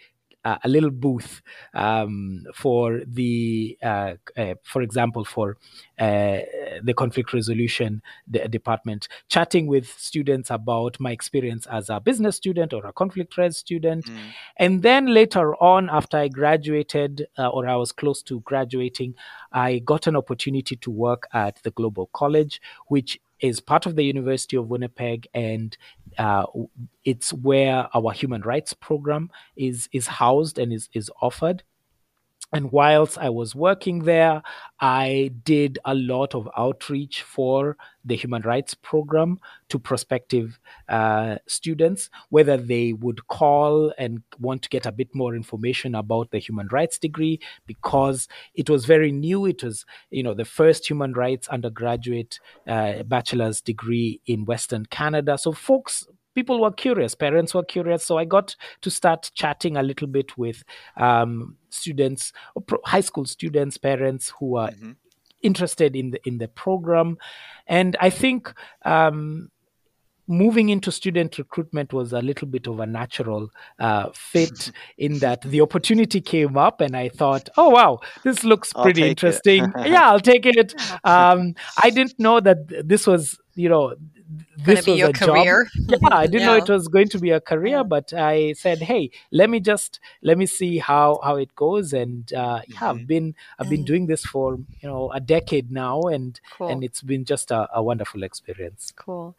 [0.44, 1.42] uh, a little booth
[1.74, 5.56] um, for the, uh, uh, for example, for
[5.98, 6.38] uh,
[6.82, 8.02] the conflict resolution
[8.50, 13.56] department, chatting with students about my experience as a business student or a conflict res
[13.56, 14.04] student.
[14.04, 14.18] Mm.
[14.56, 19.14] And then later on, after I graduated uh, or I was close to graduating,
[19.52, 24.04] I got an opportunity to work at the Global College, which is part of the
[24.04, 25.76] University of Winnipeg, and
[26.18, 26.46] uh,
[27.04, 31.62] it's where our human rights program is is housed and is is offered.
[32.54, 34.42] And whilst I was working there,
[34.80, 39.40] I did a lot of outreach for the human rights program
[39.70, 45.34] to prospective uh, students, whether they would call and want to get a bit more
[45.34, 49.46] information about the human rights degree, because it was very new.
[49.46, 52.38] It was, you know, the first human rights undergraduate
[52.68, 55.38] uh, bachelor's degree in Western Canada.
[55.38, 58.04] So folks people were curious, parents were curious.
[58.04, 60.64] So I got to start chatting a little bit with
[60.96, 62.32] um, students,
[62.84, 64.92] high school students, parents who are mm-hmm.
[65.42, 67.18] interested in the in the program,
[67.66, 68.52] and I think.
[68.84, 69.50] Um,
[70.26, 75.42] moving into student recruitment was a little bit of a natural uh, fit in that
[75.42, 79.70] the opportunity came up and I thought, oh, wow, this looks pretty interesting.
[79.84, 80.74] yeah, I'll take it.
[81.04, 83.94] Um, I didn't know that this was, you know,
[84.56, 85.64] this was a career.
[85.64, 86.00] job.
[86.02, 89.10] Yeah, I didn't know it was going to be a career, but I said, "Hey,
[89.30, 92.84] let me just let me see how how it goes." And uh, yeah, mm-hmm.
[92.84, 93.86] I've been I've been mm.
[93.86, 96.68] doing this for you know a decade now, and cool.
[96.68, 98.92] and it's been just a, a wonderful experience.
[98.96, 99.36] Cool.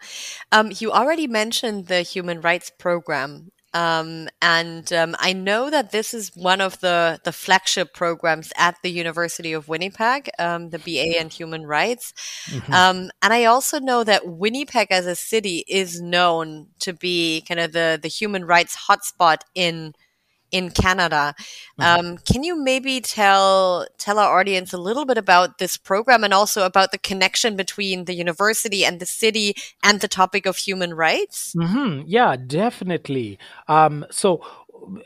[0.51, 6.14] Um, you already mentioned the human rights program um, and um, I know that this
[6.14, 11.20] is one of the, the flagship programs at the University of Winnipeg, um, the BA
[11.20, 12.14] in Human Rights.
[12.46, 12.74] Mm-hmm.
[12.74, 17.60] Um, and I also know that Winnipeg as a city is known to be kind
[17.60, 19.94] of the, the human rights hotspot in
[20.56, 21.36] in Canada.
[21.80, 22.08] Mm-hmm.
[22.08, 26.34] Um, can you maybe tell tell our audience a little bit about this program and
[26.34, 30.94] also about the connection between the university and the city and the topic of human
[30.94, 31.54] rights?
[31.56, 32.04] Mm-hmm.
[32.08, 33.38] Yeah, definitely.
[33.68, 34.41] Um, so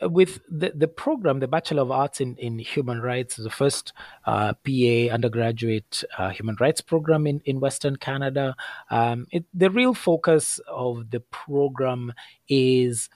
[0.02, 3.92] with the, the program, the Bachelor of Arts in, in Human Rights, the first
[4.26, 8.54] uh, BA undergraduate uh, human rights program in, in Western Canada.
[8.90, 12.12] Um, it, the real focus of the program
[12.48, 13.08] is,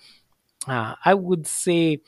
[0.66, 2.00] uh, I would say,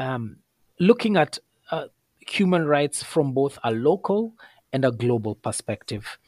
[0.00, 0.38] um,
[0.80, 1.38] looking at
[1.70, 1.86] uh,
[2.18, 4.34] human rights from both a local
[4.72, 6.18] and a global perspective.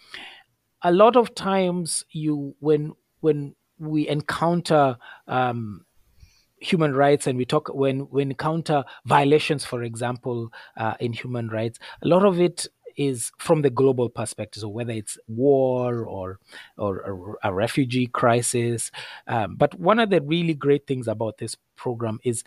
[0.82, 5.86] A lot of times, you when when we encounter um,
[6.58, 11.78] human rights and we talk when we encounter violations, for example, uh, in human rights,
[12.02, 14.60] a lot of it is from the global perspective.
[14.60, 16.40] So whether it's war or
[16.76, 18.90] or a, a refugee crisis,
[19.26, 22.44] um, but one of the really great things about this program is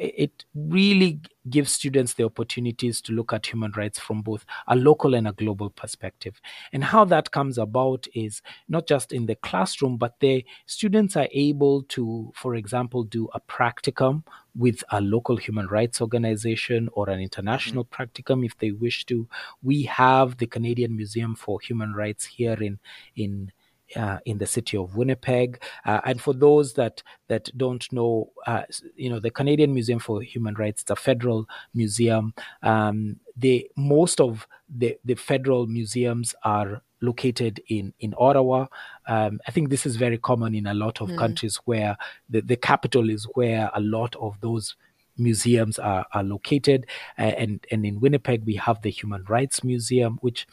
[0.00, 5.14] it really gives students the opportunities to look at human rights from both a local
[5.14, 6.40] and a global perspective.
[6.72, 11.28] And how that comes about is not just in the classroom, but the students are
[11.32, 14.24] able to, for example, do a practicum
[14.56, 18.02] with a local human rights organization or an international mm-hmm.
[18.02, 19.28] practicum if they wish to.
[19.62, 22.78] We have the Canadian Museum for Human Rights here in
[23.16, 23.52] in
[23.96, 25.62] uh, in the city of Winnipeg.
[25.84, 28.62] Uh, and for those that that don't know, uh,
[28.96, 32.34] you know, the Canadian Museum for Human Rights, it's a federal museum.
[32.62, 38.66] Um, the most of the the federal museums are located in in Ottawa.
[39.06, 41.18] Um, I think this is very common in a lot of mm.
[41.18, 41.96] countries where
[42.28, 44.76] the, the capital is where a lot of those
[45.16, 46.86] museums are, are located.
[47.18, 50.46] Uh, and and in Winnipeg we have the Human Rights Museum, which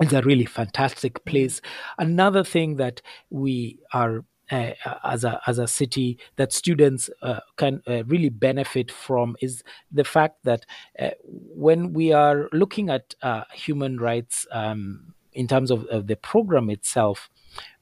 [0.00, 1.60] it's a really fantastic place.
[1.98, 4.72] Another thing that we are uh,
[5.04, 10.04] as a as a city that students uh, can uh, really benefit from is the
[10.04, 10.66] fact that
[10.98, 16.16] uh, when we are looking at uh, human rights um, in terms of, of, the
[16.16, 17.30] program itself,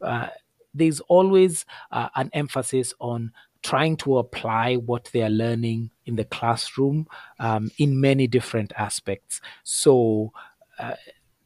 [0.02, 0.28] uh,
[0.72, 3.32] there's always an emphasis on
[3.62, 7.06] trying to apply what they are learning in the classroom
[7.40, 9.40] um, in many different aspects.
[9.64, 10.32] So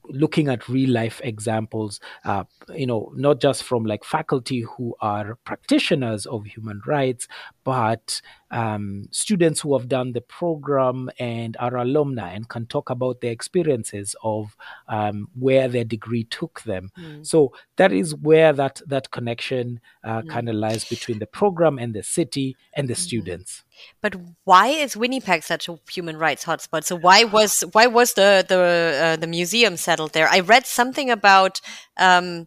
[0.09, 5.37] looking at real life examples, uh, you know, not just from like faculty who are
[5.45, 7.27] practitioners of human rights,
[7.65, 13.21] but um, students who have done the program and are alumni and can talk about
[13.21, 14.57] their experiences of
[14.89, 16.91] um, where their degree took them.
[16.99, 17.27] Mm.
[17.27, 20.29] So that is where that that connection uh, mm.
[20.29, 22.99] kind of lies between the program and the city and the mm.
[22.99, 23.64] students.
[24.01, 26.85] But why is Winnipeg such a human rights hotspot?
[26.85, 28.59] So why was why was the the
[29.03, 30.29] uh, the museum settled there?
[30.29, 31.61] I read something about
[31.97, 32.47] um,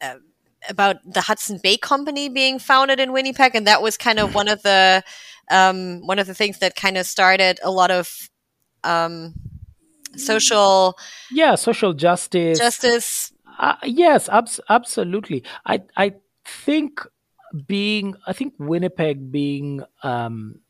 [0.00, 0.16] uh,
[0.68, 4.48] about the Hudson Bay Company being founded in Winnipeg, and that was kind of one
[4.48, 5.02] of the
[5.50, 8.28] um, one of the things that kind of started a lot of
[8.84, 9.34] um,
[10.16, 10.96] social
[11.30, 13.32] yeah social justice justice.
[13.58, 15.42] Uh, yes, abs- absolutely.
[15.64, 16.14] I I
[16.44, 17.00] think
[17.66, 20.60] being I think Winnipeg being um,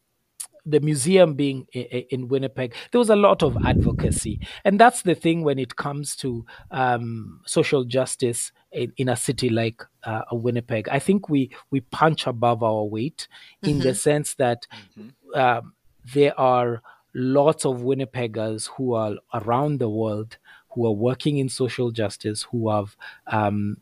[0.64, 5.42] the museum being in Winnipeg, there was a lot of advocacy, and that's the thing
[5.42, 10.88] when it comes to um, social justice in, in, a city like uh, Winnipeg.
[10.88, 13.28] I think we we punch above our weight
[13.62, 13.70] mm-hmm.
[13.70, 13.94] in the mm-hmm.
[13.94, 14.66] sense that
[14.98, 15.38] mm-hmm.
[15.38, 15.72] um,
[16.12, 16.82] there are
[17.14, 20.36] lots of Winnipeggers who are around the world
[20.76, 22.96] who are working in social justice, who have
[23.28, 23.78] um,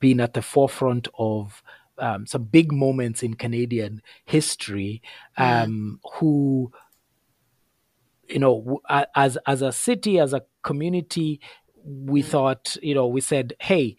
[0.00, 1.62] been at the forefront of
[1.98, 5.02] um, some big moments in Canadian history
[5.36, 6.10] um, mm.
[6.14, 6.72] who,
[8.28, 8.80] you know,
[9.14, 11.40] as as a city, as a community,
[11.84, 12.26] we mm.
[12.26, 13.96] thought, you know, we said, hey,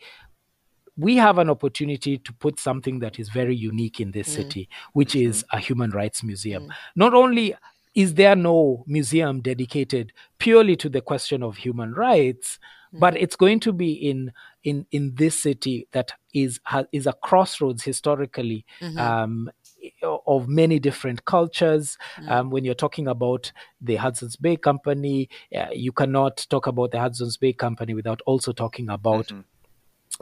[0.98, 4.36] we have an opportunity to put something that is very unique in this mm.
[4.36, 6.64] city, which is a human rights museum.
[6.64, 6.70] Mm.
[6.96, 7.56] Not only
[7.96, 12.60] is there no museum dedicated purely to the question of human rights,
[12.94, 14.32] but it's going to be in
[14.64, 16.60] in in this city that is
[16.92, 18.98] is a crossroads historically mm-hmm.
[18.98, 19.50] um,
[20.28, 21.98] of many different cultures.
[22.18, 22.32] Mm-hmm.
[22.32, 23.52] Um, when you're talking about
[23.82, 28.52] the Hudson's Bay Company, uh, you cannot talk about the Hudson's Bay Company without also
[28.52, 29.28] talking about.
[29.28, 29.42] Mm-hmm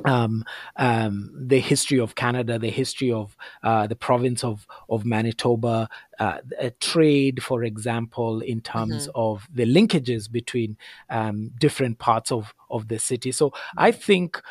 [0.05, 0.43] um,
[0.75, 6.39] um, the history of Canada, the history of uh, the province of of Manitoba, uh,
[6.79, 9.19] trade, for example, in terms mm-hmm.
[9.19, 10.77] of the linkages between
[11.09, 13.31] um, different parts of of the city.
[13.31, 14.41] So I think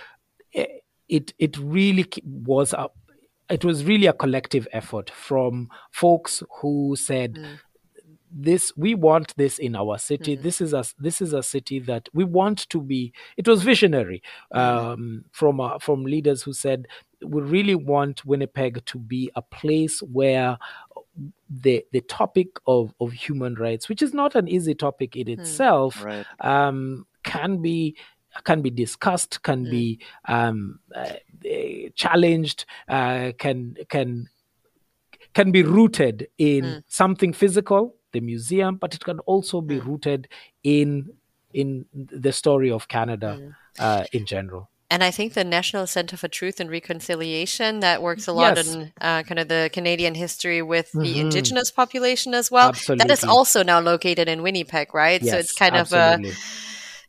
[1.09, 2.89] it it really was a
[3.49, 7.59] it was really a collective effort from folks who said mm
[8.33, 10.43] this we want this in our city mm-hmm.
[10.43, 14.23] this is a this is a city that we want to be it was visionary
[14.55, 14.87] mm-hmm.
[14.89, 16.87] um, from uh, from leaders who said
[17.23, 20.59] we really want winnipeg to be a place where
[21.49, 25.41] the the topic of of human rights which is not an easy topic in hmm.
[25.41, 26.27] itself right.
[26.41, 27.97] um, can be
[28.45, 29.71] can be discussed can mm.
[29.71, 31.13] be um, uh,
[31.95, 34.29] challenged uh, can can
[35.33, 36.83] can be rooted in mm.
[36.87, 39.87] something physical the museum, but it can also be mm.
[39.87, 40.29] rooted
[40.63, 41.11] in
[41.53, 43.55] in the story of Canada mm.
[43.79, 44.69] uh, in general.
[44.89, 48.73] And I think the National Center for Truth and Reconciliation that works a lot yes.
[48.73, 51.01] in uh, kind of the Canadian history with mm-hmm.
[51.01, 52.69] the Indigenous population as well.
[52.69, 53.03] Absolutely.
[53.03, 55.21] That is also now located in Winnipeg, right?
[55.21, 56.31] Yes, so it's kind absolutely.
[56.31, 56.39] of a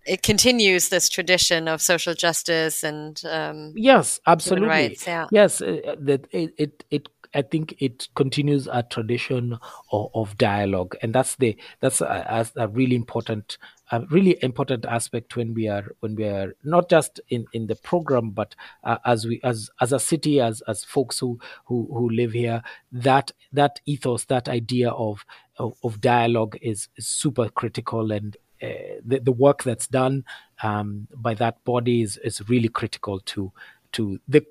[0.07, 5.27] it continues this tradition of social justice and um, yes, absolutely, rights, yeah.
[5.31, 9.57] yes, uh, that it, it it I think it continues a tradition
[9.91, 13.57] of, of dialogue, and that's the that's a, a, really important
[13.91, 17.75] a really important aspect when we are when we are not just in, in the
[17.75, 22.09] program, but uh, as we as as a city, as as folks who who who
[22.09, 22.61] live here,
[22.91, 25.25] that that ethos, that idea of
[25.57, 28.37] of, of dialogue is, is super critical and.
[28.59, 30.25] Uh, the, the work that's done
[30.63, 33.51] um, by that body is, is really critical to
[33.91, 34.43] to the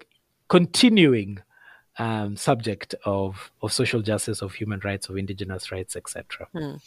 [0.49, 1.41] continuing
[1.99, 6.49] um, subject of, of social justice, of human rights, of indigenous rights, etc.
[6.55, 6.81] Mm.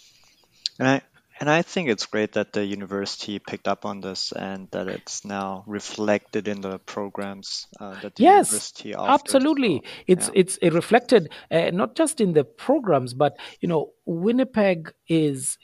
[0.80, 1.02] And I
[1.40, 5.24] and I think it's great that the university picked up on this and that it's
[5.24, 9.22] now reflected in the programs uh, that the yes, university offers.
[9.22, 10.42] Absolutely, so, it's yeah.
[10.42, 15.58] it's it reflected uh, not just in the programs, but you know, Winnipeg is.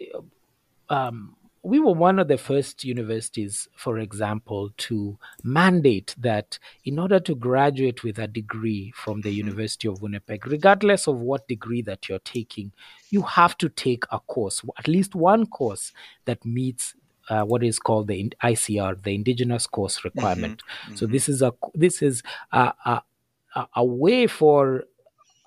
[0.88, 1.36] Um,
[1.66, 7.34] we were one of the first universities, for example, to mandate that in order to
[7.34, 9.48] graduate with a degree from the mm-hmm.
[9.48, 12.72] University of Winnipeg, regardless of what degree that you're taking,
[13.10, 15.92] you have to take a course, at least one course
[16.26, 16.94] that meets
[17.30, 20.10] uh, what is called the ICR, the Indigenous Course mm-hmm.
[20.10, 20.62] Requirement.
[20.84, 20.96] Mm-hmm.
[20.98, 23.02] So this is a this is a, a,
[23.76, 24.84] a way for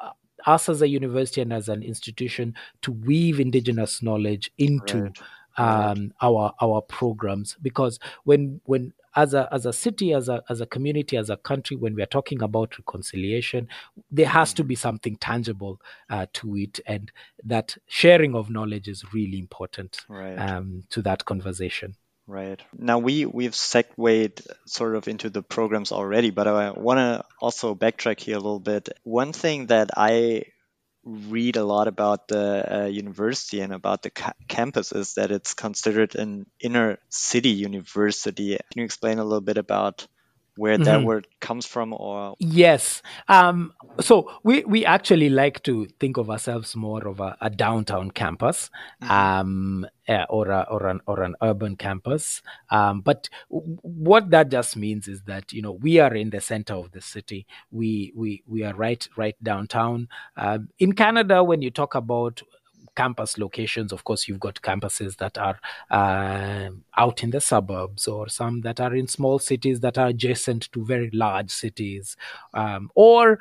[0.00, 0.10] uh,
[0.46, 5.20] us as a university and as an institution to weave indigenous knowledge into right
[5.58, 10.60] um, our our programs because when when as a as a city as a as
[10.60, 13.68] a community as a country when we are talking about reconciliation
[14.10, 14.82] there has to be mm-hmm.
[14.82, 15.80] something tangible
[16.10, 17.10] uh, to it and
[17.44, 20.36] that sharing of knowledge is really important right.
[20.36, 21.94] um, to that conversation
[22.30, 22.60] Right.
[22.76, 27.74] Now we we've segued sort of into the programs already, but I want to also
[27.74, 28.90] backtrack here a little bit.
[29.02, 30.42] One thing that I
[31.04, 35.54] read a lot about the uh, university and about the ca- campus is that it's
[35.54, 38.50] considered an inner city university.
[38.56, 40.06] Can you explain a little bit about
[40.58, 40.84] where mm-hmm.
[40.84, 46.28] that word comes from or yes um, so we we actually like to think of
[46.28, 48.70] ourselves more of a, a downtown campus
[49.02, 49.10] mm-hmm.
[49.10, 54.50] um, uh, or a, or an or an urban campus um, but w- what that
[54.50, 58.12] just means is that you know we are in the center of the city we
[58.16, 62.42] we we are right right downtown um, in canada when you talk about
[62.98, 63.92] campus locations.
[63.92, 65.58] Of course, you've got campuses that are
[65.98, 70.62] uh, out in the suburbs or some that are in small cities that are adjacent
[70.72, 72.16] to very large cities,
[72.54, 73.38] um, or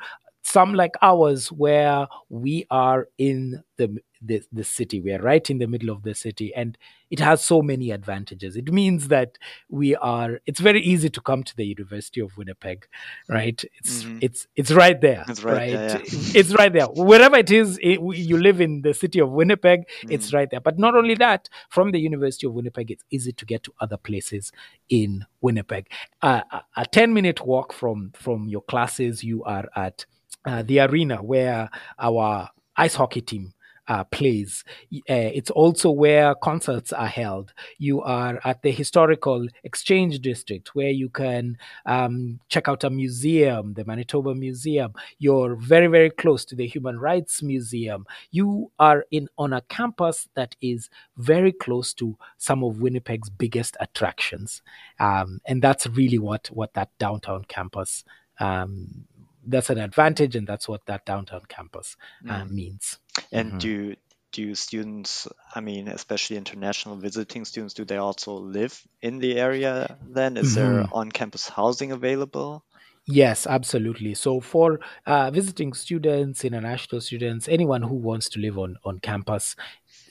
[0.48, 5.00] some like ours where we are in the the, the city.
[5.00, 6.76] We are right in the middle of the city, and
[7.10, 8.56] it has so many advantages.
[8.56, 9.38] It means that
[9.68, 10.40] we are.
[10.46, 12.86] It's very easy to come to the University of Winnipeg,
[13.28, 13.62] right?
[13.78, 14.18] It's mm-hmm.
[14.20, 15.56] it's it's right there, it's right.
[15.56, 15.72] right?
[15.72, 16.32] There, yeah.
[16.34, 16.86] It's right there.
[16.86, 19.80] Wherever it is, it, you live in the city of Winnipeg.
[19.80, 20.12] Mm-hmm.
[20.12, 20.60] It's right there.
[20.60, 23.96] But not only that, from the University of Winnipeg, it's easy to get to other
[23.96, 24.50] places
[24.88, 25.88] in Winnipeg.
[26.22, 30.06] Uh, a, a ten minute walk from from your classes, you are at
[30.44, 33.52] uh, the arena where our ice hockey team
[33.88, 34.64] uh, plays.
[34.92, 37.52] Uh, it's also where concerts are held.
[37.78, 43.74] You are at the historical exchange district where you can um, check out a museum,
[43.74, 44.92] the Manitoba Museum.
[45.18, 48.06] You're very, very close to the Human Rights Museum.
[48.30, 53.76] You are in on a campus that is very close to some of Winnipeg's biggest
[53.80, 54.62] attractions,
[55.00, 58.04] um, and that's really what what that downtown campus.
[58.40, 59.07] Um,
[59.48, 61.96] that's an advantage, and that's what that downtown campus
[62.28, 62.50] uh, mm.
[62.50, 62.98] means.
[63.32, 63.58] And mm-hmm.
[63.58, 63.96] do
[64.30, 69.96] do students, I mean, especially international visiting students, do they also live in the area
[70.06, 70.36] then?
[70.36, 70.74] Is mm-hmm.
[70.76, 72.64] there on campus housing available?
[73.06, 74.12] Yes, absolutely.
[74.14, 79.56] So for uh, visiting students, international students, anyone who wants to live on on campus,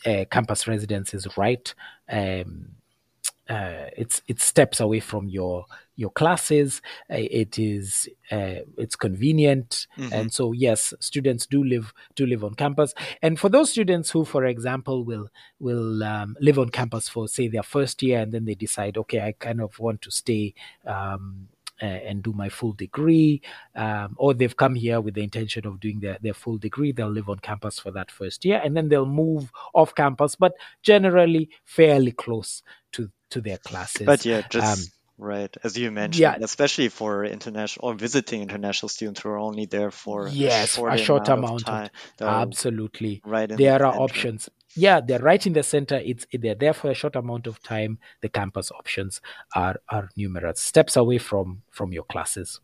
[0.06, 1.74] uh, campus residence is right.
[2.10, 2.70] Um,
[3.50, 6.82] uh, it's it steps away from your your classes.
[7.10, 10.14] Uh, it is uh, it's convenient, mm-hmm.
[10.14, 12.93] and so yes, students do live do live on campus.
[13.22, 15.30] And for those students who, for example, will
[15.60, 19.22] will um, live on campus for say their first year, and then they decide, okay,
[19.22, 20.54] I kind of want to stay.
[20.86, 23.39] Um, and do my full degree,
[23.76, 26.91] um, or they've come here with the intention of doing their, their full degree.
[26.91, 30.54] They'll live on campus for that first year, and then they'll move off campus, but
[30.82, 34.05] generally fairly close to to their classes.
[34.05, 34.86] But yeah, just um,
[35.17, 36.38] right as you mentioned, yeah.
[36.41, 41.28] especially for international or visiting international students who are only there for yes, a short,
[41.28, 41.89] amount, amount, of time.
[42.21, 43.49] Absolutely, right.
[43.49, 44.49] there the are options.
[44.75, 45.95] Yeah, they're right in the center.
[46.03, 47.97] It's they're there for a short amount of time.
[48.21, 49.21] The campus options
[49.55, 52.61] are are numerous, steps away from from your classes.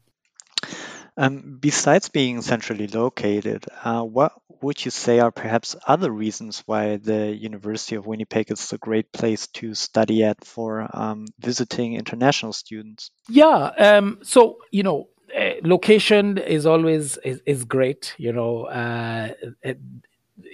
[1.16, 6.97] Um, besides being centrally located, uh, what would you say are perhaps other reasons why
[6.97, 12.53] the University of Winnipeg is a great place to study at for um, visiting international
[12.53, 13.11] students?
[13.30, 18.16] Yeah, um, so you know, uh, location is always is, is great.
[18.18, 19.34] You know, uh,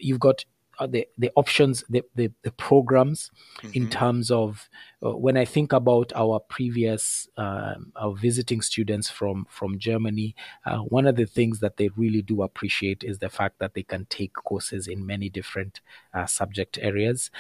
[0.01, 0.43] you've got
[0.88, 3.72] the the options, the the, the programs mm-hmm.
[3.74, 4.70] in terms of
[5.04, 10.80] uh, when I think about our previous um, our visiting students from from Germany, uh,
[10.80, 14.06] one of the things that they really do appreciate is the fact that they can
[14.10, 15.82] take courses in many different
[16.14, 17.32] uh, subject areas.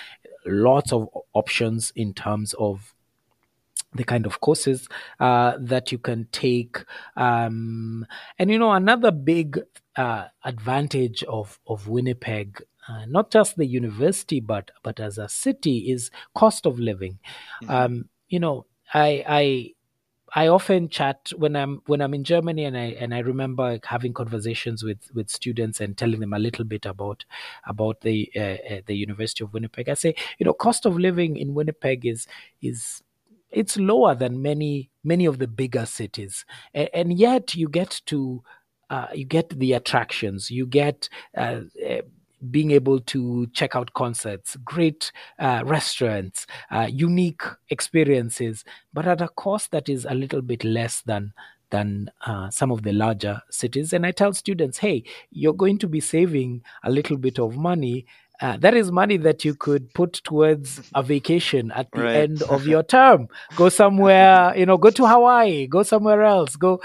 [0.45, 2.93] Lots of options in terms of
[3.93, 4.87] the kind of courses
[5.19, 6.77] uh, that you can take.
[7.15, 8.05] Um,
[8.37, 9.59] and you know, another big
[9.95, 15.91] uh, advantage of of Winnipeg uh, not just the university, but but as a city,
[15.91, 17.19] is cost of living.
[17.63, 17.71] Mm-hmm.
[17.71, 19.73] Um, you know, I I
[20.35, 24.13] I often chat when I'm when I'm in Germany, and I and I remember having
[24.13, 27.25] conversations with with students and telling them a little bit about
[27.67, 29.87] about the uh, uh, the University of Winnipeg.
[29.87, 32.27] I say, you know, cost of living in Winnipeg is
[32.61, 33.03] is
[33.51, 38.43] it's lower than many many of the bigger cities, and, and yet you get to
[38.89, 42.01] uh, you get the attractions, you get uh, uh
[42.49, 48.63] being able to check out concerts, great uh, restaurants, uh, unique experiences,
[48.93, 51.33] but at a cost that is a little bit less than
[51.71, 53.93] than uh, some of the larger cities.
[53.93, 58.05] And I tell students, hey, you're going to be saving a little bit of money.
[58.41, 62.15] Uh, that is money that you could put towards a vacation at the right.
[62.15, 63.27] end of your term.
[63.55, 66.55] Go somewhere, you know, go to Hawaii, go somewhere else.
[66.55, 66.81] Go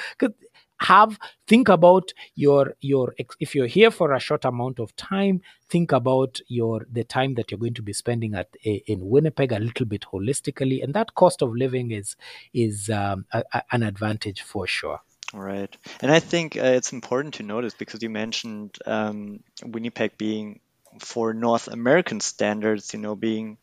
[0.85, 5.93] have think about your your if you're here for a short amount of time think
[5.93, 9.87] about your the time that you're going to be spending at in winnipeg a little
[9.87, 12.16] bit holistically and that cost of living is
[12.53, 15.01] is um, a, a, an advantage for sure.
[15.32, 15.74] Right.
[16.01, 20.61] And i think uh, it's important to notice because you mentioned um, winnipeg being
[21.01, 23.59] for north american standards you know being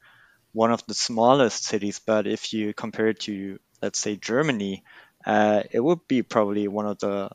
[0.51, 4.83] one of the smallest cities but if you compare it to let's say germany
[5.25, 7.29] uh, it would be probably one of the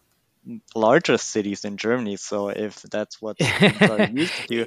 [0.75, 2.17] largest cities in Germany.
[2.17, 4.67] So if that's what students are used to,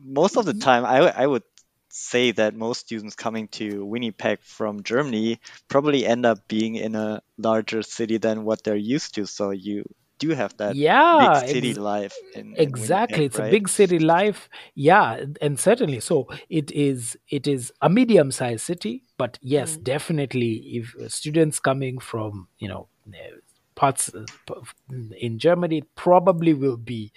[0.00, 1.42] most of the time, I, I would
[1.88, 7.22] say that most students coming to Winnipeg from Germany probably end up being in a
[7.36, 9.26] larger city than what they're used to.
[9.26, 9.84] So you
[10.24, 13.24] do have that yeah big city ex- life in, in exactly.
[13.24, 14.40] Winnipeg, it's a big city life.
[14.74, 15.08] Yeah
[15.44, 16.00] and certainly.
[16.00, 16.16] So
[16.48, 19.82] it is it is a medium sized city but yes Mm.
[19.94, 20.86] definitely if
[21.20, 22.82] students coming from you know
[23.74, 24.24] parts uh,
[25.26, 27.10] in germany it probably will be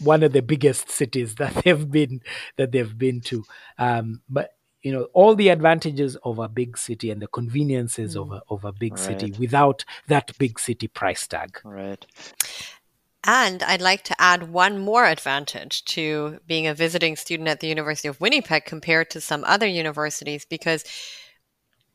[0.00, 2.20] one of the biggest cities that they've been
[2.56, 3.44] that they've been to.
[3.78, 4.48] Um but
[4.88, 8.64] you know all the advantages of a big city and the conveniences of a, of
[8.64, 11.60] a big city without that big city price tag.
[11.62, 12.06] Right.
[13.24, 17.66] And I'd like to add one more advantage to being a visiting student at the
[17.66, 20.84] University of Winnipeg compared to some other universities because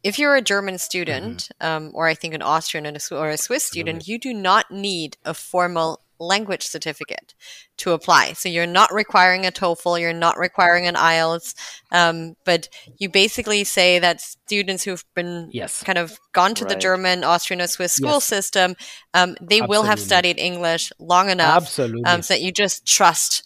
[0.03, 3.37] if you're a German student, um, or I think an Austrian and a, or a
[3.37, 7.34] Swiss student, you do not need a formal language certificate
[7.78, 8.34] to apply.
[8.34, 11.55] So you're not requiring a TOEFL, you're not requiring an IELTS,
[11.91, 16.76] um, but you basically say that students who've been yes kind of gone to the
[16.76, 18.26] German, Austrian, or Swiss school Yes.
[18.26, 18.76] system,
[19.14, 23.43] um, they will have studied English long enough absolutely um, so that you just trust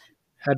[0.47, 0.55] um,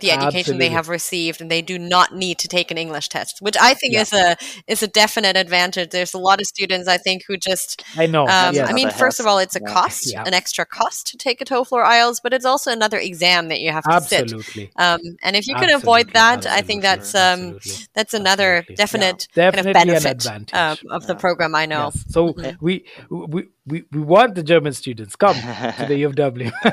[0.00, 3.38] the education they have received, and they do not need to take an English test,
[3.40, 4.02] which I think Yeah.
[4.02, 5.90] is a is a definite advantage.
[5.90, 8.22] There's a lot of students I think who just I know.
[8.28, 8.68] um, yes.
[8.68, 9.72] I mean, first of all, it's a yeah.
[9.72, 10.24] cost, Yeah.
[10.26, 13.60] an extra cost to take a TOEFL or IELTS, but it's also another exam that
[13.60, 14.22] you have to sit.
[14.22, 14.70] absolutely.
[14.76, 17.20] Um, and if you can avoid Absolutely, that, I think that's um,
[17.56, 18.76] absolutely, that's another absolutely.
[18.76, 19.50] definite Yeah.
[19.50, 20.54] kind of Definitely an benefit advantage.
[20.54, 21.54] um, of the program.
[21.54, 21.90] I know.
[21.94, 22.04] Yes.
[22.08, 22.56] So Mhm.
[22.60, 26.50] we, we we we want the German students come to the U of W.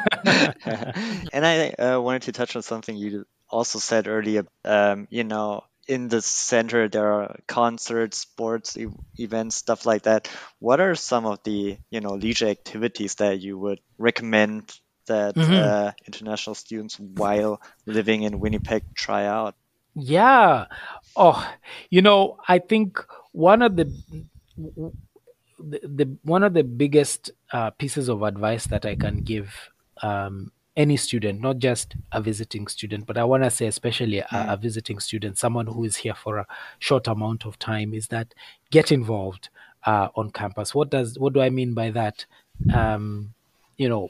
[1.33, 4.45] and I uh, wanted to touch on something you also said earlier.
[4.65, 8.87] Um, you know, in the center there are concerts, sports e-
[9.17, 10.29] events, stuff like that.
[10.59, 14.71] What are some of the you know leisure activities that you would recommend
[15.07, 15.51] that Mhm.
[15.51, 19.55] uh, international students while living in Winnipeg try out?
[19.95, 20.65] yeah.
[21.15, 21.43] Oh,
[21.89, 22.99] you know, I think
[23.33, 23.91] one of the
[25.59, 29.69] the, the one of the biggest uh, pieces of advice that I can give
[30.01, 30.51] um,
[30.81, 34.57] any student, not just a visiting student, but I want to say especially a, a
[34.57, 36.47] visiting student, someone who is here for a
[36.79, 38.33] short amount of time, is that
[38.71, 39.49] get involved
[39.85, 40.73] uh, on campus.
[40.73, 42.25] What does what do I mean by that?
[42.73, 43.33] Um,
[43.77, 44.09] you know,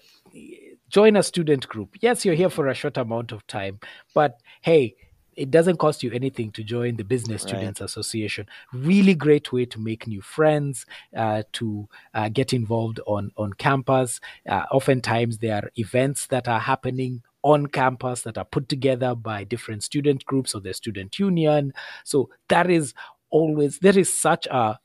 [0.90, 1.90] join a student group.
[2.00, 3.80] Yes, you're here for a short amount of time,
[4.14, 4.96] but hey,
[5.36, 7.50] it doesn't cost you anything to join the Business Right.
[7.50, 8.48] Students Association.
[8.74, 14.20] Really great way to make new friends, uh, to uh, get involved on on campus.
[14.48, 19.44] Uh, oftentimes, there are events that are happening on campus that are put together by
[19.44, 21.74] different student groups or the student union.
[22.04, 22.94] So that is
[23.30, 24.80] always there is such a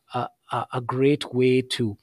[0.53, 1.97] a, a great way to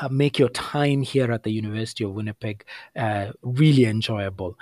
[0.00, 2.64] uh, make your time here at the University of Winnipeg
[2.96, 4.56] uh, really enjoyable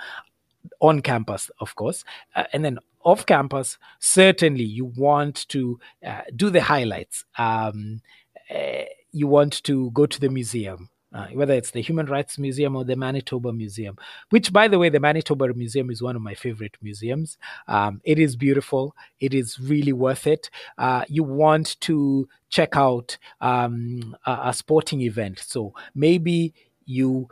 [0.81, 2.03] on campus, of course,
[2.35, 3.77] uh, and then off campus.
[3.99, 7.25] Certainly, you want to uh, do the highlights.
[7.37, 8.01] Um,
[8.53, 10.89] uh, you want to go to the museum.
[11.11, 13.97] Uh, whether it's the Human Rights Museum or the Manitoba Museum,
[14.29, 17.35] which, by the way, the Manitoba Museum is one of my favorite museums.
[17.67, 18.95] Um, it is beautiful.
[19.19, 20.51] It is really worth it.
[20.77, 25.39] Uh, you want to check out um, a, a sporting event.
[25.39, 26.53] So maybe
[26.85, 27.27] you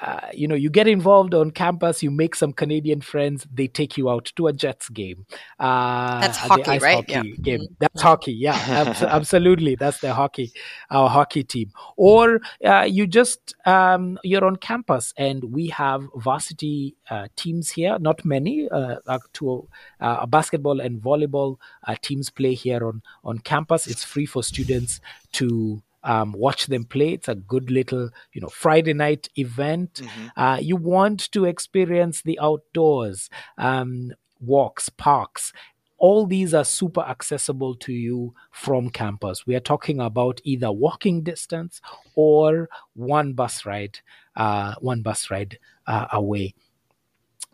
[0.00, 3.96] uh, you know you get involved on campus you make some canadian friends they take
[3.98, 5.26] you out to a jets game
[5.60, 6.94] uh That's hockey, right?
[6.94, 7.22] hockey Yeah.
[7.42, 7.76] game Mhm.
[7.78, 10.52] that's hockey yeah abs- absolutely that's the hockey
[10.90, 16.94] our hockey team or uh, you just um, you're on campus and we have varsity
[17.10, 19.68] uh, teams here not many uh, uh, to
[20.00, 25.00] uh, basketball and volleyball uh, teams play here on on campus it's free for students
[25.32, 27.10] to um, watch them play.
[27.12, 30.02] It's a good little, you know, Friday night event.
[30.36, 35.52] Uh, you want to experience the outdoors, um, walks, parks.
[35.98, 39.46] All these are super accessible to you from campus.
[39.46, 41.80] We are talking about either walking distance
[42.16, 44.00] or one bus ride,
[44.34, 46.54] uh, one bus ride uh, away.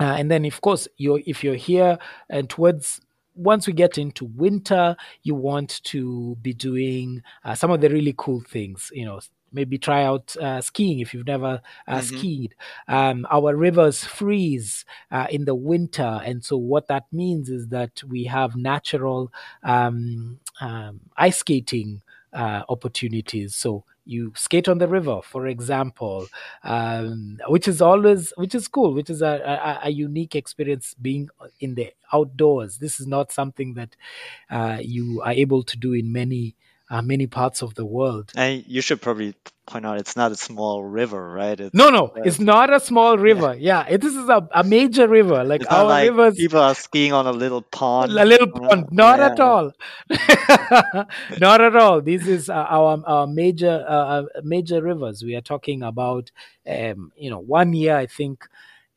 [0.01, 1.99] Uh, and then, of course, you're if you're here
[2.31, 3.01] and towards
[3.39, 8.15] once we get into winter, you want to be doing uh, some of the really
[8.19, 8.91] cool things.
[8.95, 9.21] You know,
[9.53, 12.03] maybe try out uh, skiing if you've never uh, Mhm.
[12.03, 12.55] skied.
[12.89, 18.03] Um, our rivers freeze uh, in the winter, and so what that means is that
[18.05, 19.33] we have natural
[19.63, 23.55] um, um, ice skating uh, opportunities.
[23.55, 26.27] So you skate on the river, for example,
[26.65, 31.29] um, which is always which is cool, which is a, a, a unique experience being
[31.61, 32.79] in the outdoors.
[32.79, 33.97] This is not something that
[34.51, 36.57] uh, you are able to do in many
[36.91, 38.33] uh, many parts of the world.
[38.37, 39.35] And you should probably
[39.67, 41.61] point out it's not a small river, right?
[41.61, 43.55] It's, no, no, it's not a small river.
[43.55, 45.45] Yeah, yeah it, this is a, a major river.
[45.45, 48.13] Like it's our like rivers, people are skiing on a little pond.
[48.13, 49.27] A little pond, not yeah.
[49.27, 49.73] at all.
[51.39, 52.01] not at all.
[52.01, 55.23] This is uh, our our major uh, major rivers.
[55.23, 56.31] We are talking about,
[56.67, 58.47] um, you know, one year I think,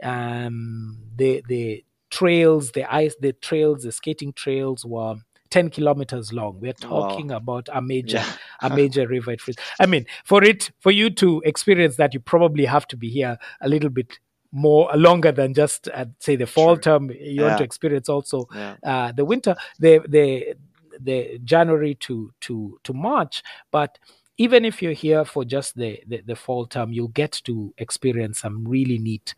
[0.01, 5.15] um, the the trails, the ice, the trails, the skating trails were
[5.51, 6.59] 10 kilometers long.
[6.59, 7.37] We're talking wow.
[7.37, 8.33] about a major yeah.
[8.61, 9.35] a major river.
[9.79, 13.37] I mean, for it for you to experience that, you probably have to be here
[13.61, 14.17] a little bit
[14.51, 17.11] more longer than just uh, say the fall term.
[17.11, 17.41] You yeah.
[17.43, 18.75] want to experience also yeah.
[18.83, 20.55] uh, the winter, the the
[20.99, 23.99] the January to to to March, but
[24.37, 28.39] even if you're here for just the, the, the, fall term, you'll get to experience
[28.39, 29.35] some really neat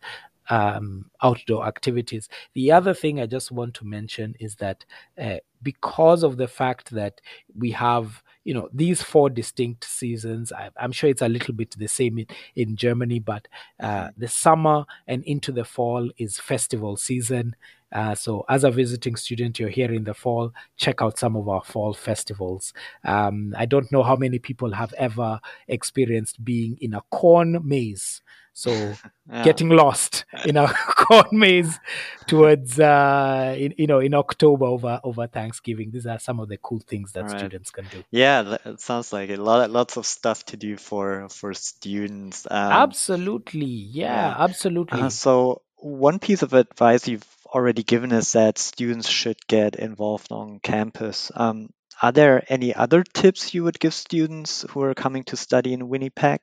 [0.50, 2.28] um, outdoor activities.
[2.54, 4.84] The other thing I just want to mention is that
[5.20, 7.20] uh, because of the fact that
[7.56, 11.70] we have you know these four distinct seasons I, am sure it's a little bit
[11.70, 13.48] the same in, in germany but
[13.80, 14.20] uh, mm-hmm.
[14.20, 17.56] the summer and into the fall is festival season
[17.92, 21.48] uh, so as a visiting student you're here in the fall check out some of
[21.48, 22.72] our fall festivals
[23.04, 28.22] um, i don't know how many people have ever experienced being in a corn maze
[28.54, 28.70] so
[29.30, 29.42] yeah.
[29.42, 31.78] getting lost in a corn maze
[32.26, 35.90] towards uh, in, you know in October over over Thanksgiving.
[35.90, 37.38] These are some of the cool things that right.
[37.38, 38.04] students can do.
[38.10, 42.46] Yeah, it sounds like a lot lots of stuff to do for for students.
[42.48, 44.36] Um, absolutely, yeah, yeah.
[44.38, 45.02] absolutely.
[45.02, 50.32] Uh, so one piece of advice you've already given is that students should get involved
[50.32, 51.30] on campus.
[51.34, 51.70] Um,
[52.02, 55.88] are there any other tips you would give students who are coming to study in
[55.88, 56.40] Winnipeg?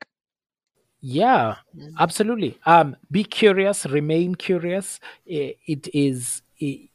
[1.00, 1.56] Yeah,
[1.98, 2.58] absolutely.
[2.64, 5.00] Um, be curious, remain curious.
[5.26, 6.90] It is it,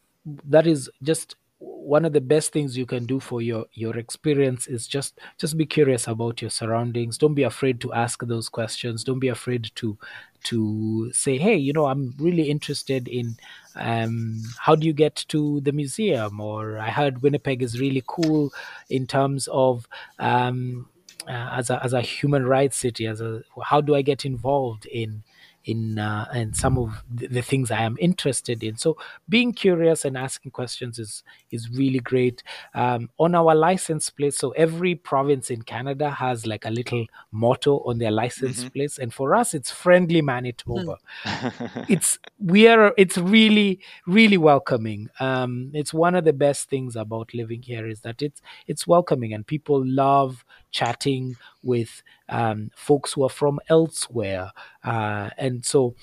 [0.45, 4.67] that is just one of the best things you can do for your your experience
[4.67, 7.17] is just just be curious about your surroundings.
[7.17, 9.03] Don't be afraid to ask those questions.
[9.03, 9.97] Don't be afraid to
[10.43, 13.35] to say, hey, you know, I'm really interested in
[13.77, 16.39] um, how do you get to the museum?
[16.39, 18.53] Or I heard Winnipeg is really cool
[18.89, 19.87] in terms of
[20.19, 20.89] um,
[21.27, 24.85] uh, as a as a human rights city as a how do i get involved
[24.85, 25.23] in
[25.67, 28.77] in uh, in some of the things I am interested in.
[28.77, 28.97] So
[29.27, 32.41] being curious and asking questions is is really great.
[32.73, 37.79] Um, on our license plate, so every province in Canada has like a little motto
[37.79, 38.69] on their license mm-hmm.
[38.69, 40.97] plates, and for us, it's friendly Manitoba.
[41.23, 41.85] Mm.
[41.89, 45.09] it's we are it's really really welcoming.
[45.19, 49.33] Um, it's one of the best things about living here is that it's it's welcoming
[49.33, 54.51] and people love chatting with um, folks who are from elsewhere.
[54.83, 55.95] Uh, and so,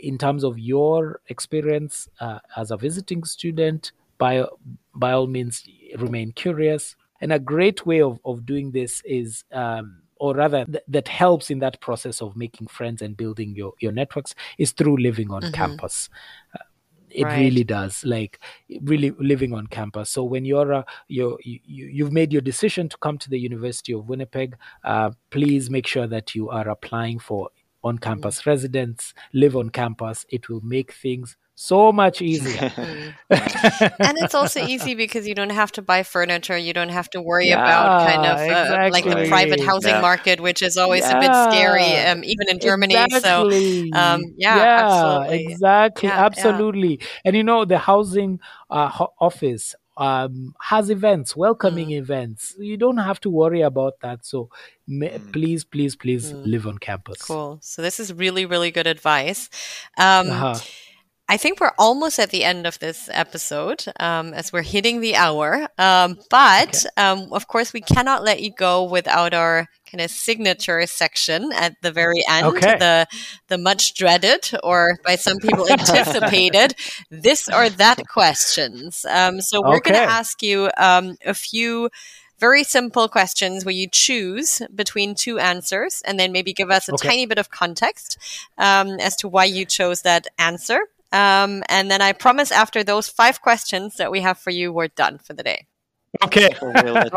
[0.00, 4.44] in terms of your experience uh, as a visiting student, by,
[4.94, 5.64] by all means,
[5.98, 6.96] remain curious.
[7.20, 11.50] And a great way of, of doing this is, um, or rather, th- that helps
[11.50, 15.42] in that process of making friends and building your, your networks, is through living on
[15.42, 15.52] mm-hmm.
[15.52, 16.08] campus.
[16.54, 16.64] Uh,
[17.14, 17.38] it right.
[17.38, 18.40] really does like
[18.82, 22.96] really living on campus so when you're uh, you're you, you've made your decision to
[22.98, 27.48] come to the university of winnipeg uh, please make sure that you are applying for
[27.84, 28.50] on campus mm-hmm.
[28.50, 32.72] residence live on campus it will make things so much easier.
[33.30, 36.56] and it's also easy because you don't have to buy furniture.
[36.56, 38.90] You don't have to worry yeah, about kind of uh, exactly.
[38.90, 40.00] like the private housing yeah.
[40.00, 41.18] market, which is always yeah.
[41.18, 42.94] a bit scary, um, even in Germany.
[42.94, 43.90] Exactly.
[43.90, 45.52] So, um, yeah, absolutely.
[45.52, 47.00] exactly, absolutely.
[47.24, 48.40] And you know, the housing
[48.70, 51.98] uh, office um, has events, welcoming mm.
[51.98, 52.54] events.
[52.58, 54.24] You don't have to worry about that.
[54.24, 54.48] So
[54.88, 55.32] mm.
[55.32, 56.46] please, please, please mm.
[56.46, 57.22] live on campus.
[57.22, 57.58] Cool.
[57.62, 59.50] So this is really, really good advice.
[59.98, 60.58] Um, uh-huh.
[61.28, 65.16] I think we're almost at the end of this episode um, as we're hitting the
[65.16, 65.66] hour.
[65.78, 67.02] Um, but okay.
[67.02, 71.74] um, of course, we cannot let you go without our kind of signature section at
[71.82, 72.46] the very end.
[72.48, 72.76] Okay.
[72.78, 73.06] The
[73.48, 76.74] the much dreaded, or by some people anticipated,
[77.10, 79.06] this or that questions.
[79.08, 79.92] Um, so we're okay.
[79.92, 81.88] going to ask you um, a few
[82.42, 86.94] very simple questions where you choose between two answers and then maybe give us a
[86.94, 87.08] okay.
[87.08, 88.18] tiny bit of context
[88.58, 90.80] um, as to why you chose that answer.
[91.12, 94.88] Um, and then I promise after those five questions that we have for you, we're
[94.88, 95.66] done for the day.
[96.24, 96.50] Okay.
[96.60, 97.10] All right.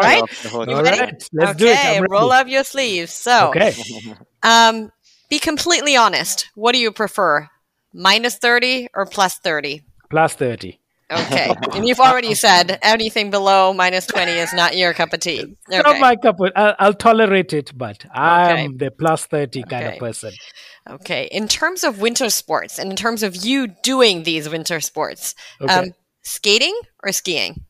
[0.53, 1.29] All right.
[1.33, 2.01] Let's okay.
[2.09, 3.11] Roll up your sleeves.
[3.11, 3.73] So, okay.
[4.43, 4.91] um,
[5.29, 6.49] be completely honest.
[6.55, 7.49] What do you prefer?
[7.93, 9.83] Minus 30 or plus 30?
[10.09, 10.79] Plus 30.
[11.11, 11.53] Okay.
[11.73, 15.55] and you've already said anything below minus 20 is not your cup of tea.
[15.67, 15.81] Okay.
[15.81, 18.77] Not my cup of I'll, I'll tolerate it, but I'm okay.
[18.77, 20.31] the plus 30 kind of person.
[20.89, 21.27] Okay.
[21.31, 25.73] In terms of winter sports and in terms of you doing these winter sports, okay.
[25.73, 27.65] um, skating or skiing?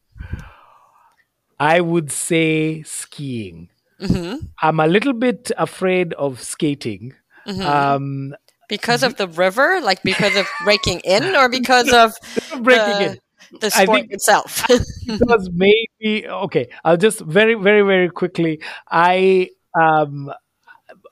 [1.59, 3.69] I would say skiing.
[4.01, 4.45] Mm-hmm.
[4.61, 7.13] I'm a little bit afraid of skating.
[7.47, 7.61] Mm-hmm.
[7.61, 8.35] Um,
[8.67, 12.13] because of the river, like because of breaking in, or because of
[12.63, 13.19] breaking the, in
[13.59, 14.65] the sport itself?
[15.07, 16.69] because maybe okay.
[16.83, 18.61] I'll just very, very, very quickly.
[18.89, 20.31] I um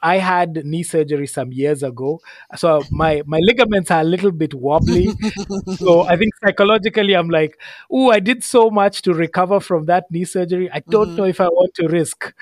[0.04, 2.20] I had knee surgery some years ago,
[2.56, 5.08] so my my ligaments are a little bit wobbly.
[5.78, 7.58] so I think psychologically, I'm like,
[7.90, 10.70] "Oh, I did so much to recover from that knee surgery.
[10.70, 11.16] I don't mm-hmm.
[11.16, 12.34] know if I want to risk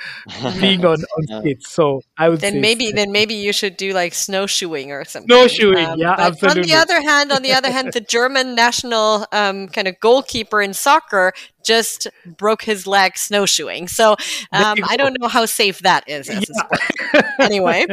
[0.59, 4.16] being on on skates." So I would then maybe then maybe you should do like
[4.16, 5.30] snowshoeing or something.
[5.30, 6.64] Snowshoeing, um, yeah, absolutely.
[6.64, 10.62] On the other hand, on the other hand, the German national um, kind of goalkeeper
[10.62, 11.32] in soccer
[11.64, 13.88] just broke his leg snowshoeing.
[13.88, 14.12] So
[14.51, 16.64] um, I don't know how safe that is as yeah.
[16.72, 17.26] a sport.
[17.39, 17.86] anyway,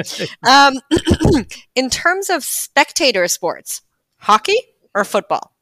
[0.47, 0.75] um,
[1.75, 3.83] in terms of spectator sports,
[4.19, 4.59] hockey
[4.95, 5.53] or football?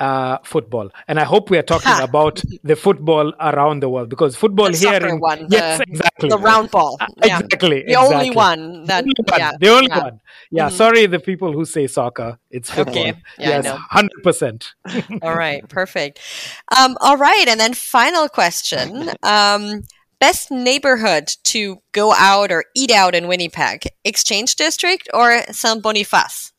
[0.00, 0.90] Uh, football.
[1.06, 2.02] And I hope we are talking ha.
[2.02, 6.28] about the football around the world because football the here in one, yes, the, exactly
[6.30, 7.38] the round ball, uh, yeah.
[7.38, 8.16] exactly, the exactly.
[8.16, 10.02] only one that the only one, yeah, the only yeah.
[10.02, 10.20] one.
[10.50, 10.76] Yeah, mm-hmm.
[10.76, 12.38] sorry, the people who say soccer.
[12.50, 12.98] It's football.
[12.98, 13.14] Okay.
[13.38, 14.72] Yeah, yes, hundred percent.
[15.22, 16.18] all right, perfect.
[16.76, 19.10] Um, all right, and then final question.
[19.22, 19.82] Um,
[20.18, 26.52] best neighborhood to go out or eat out in Winnipeg: Exchange District or Saint Boniface?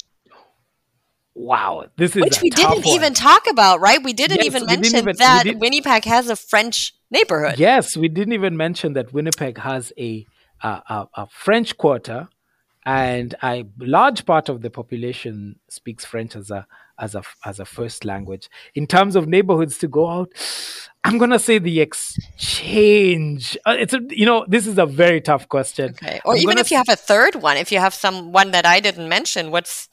[1.34, 2.88] Wow, this is which we didn't one.
[2.88, 4.04] even talk about, right?
[4.04, 7.58] We didn't yes, even we mention didn't even, that Winnipeg has a French neighborhood.
[7.58, 10.26] Yes, we didn't even mention that Winnipeg has a
[10.64, 12.28] a, a French quarter,
[12.86, 16.68] and a large part of the population speaks French as a
[17.00, 18.50] as a as a first language.
[18.76, 20.32] In terms of neighborhoods to go out,
[21.04, 23.58] I'm gonna say the exchange.
[23.66, 25.92] Uh, it's a, you know this is a very tough question.
[25.92, 28.52] Okay, or I'm even if you have a third one, if you have some one
[28.52, 29.88] that I didn't mention, what's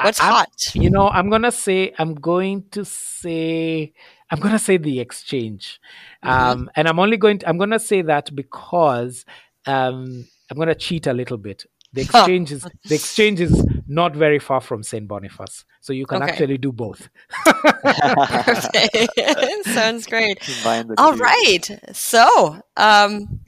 [0.00, 0.74] What's I, hot?
[0.74, 3.92] You know, I'm gonna say I'm going to say
[4.30, 5.80] I'm gonna say the exchange,
[6.24, 6.28] mm-hmm.
[6.28, 9.24] um, and I'm only going to I'm gonna say that because
[9.66, 11.64] um, I'm gonna cheat a little bit.
[11.92, 16.22] The exchange is the exchange is not very far from Saint Boniface, so you can
[16.22, 16.32] okay.
[16.32, 17.08] actually do both.
[19.64, 20.38] Sounds great.
[20.98, 21.22] All two.
[21.22, 23.40] right, so um,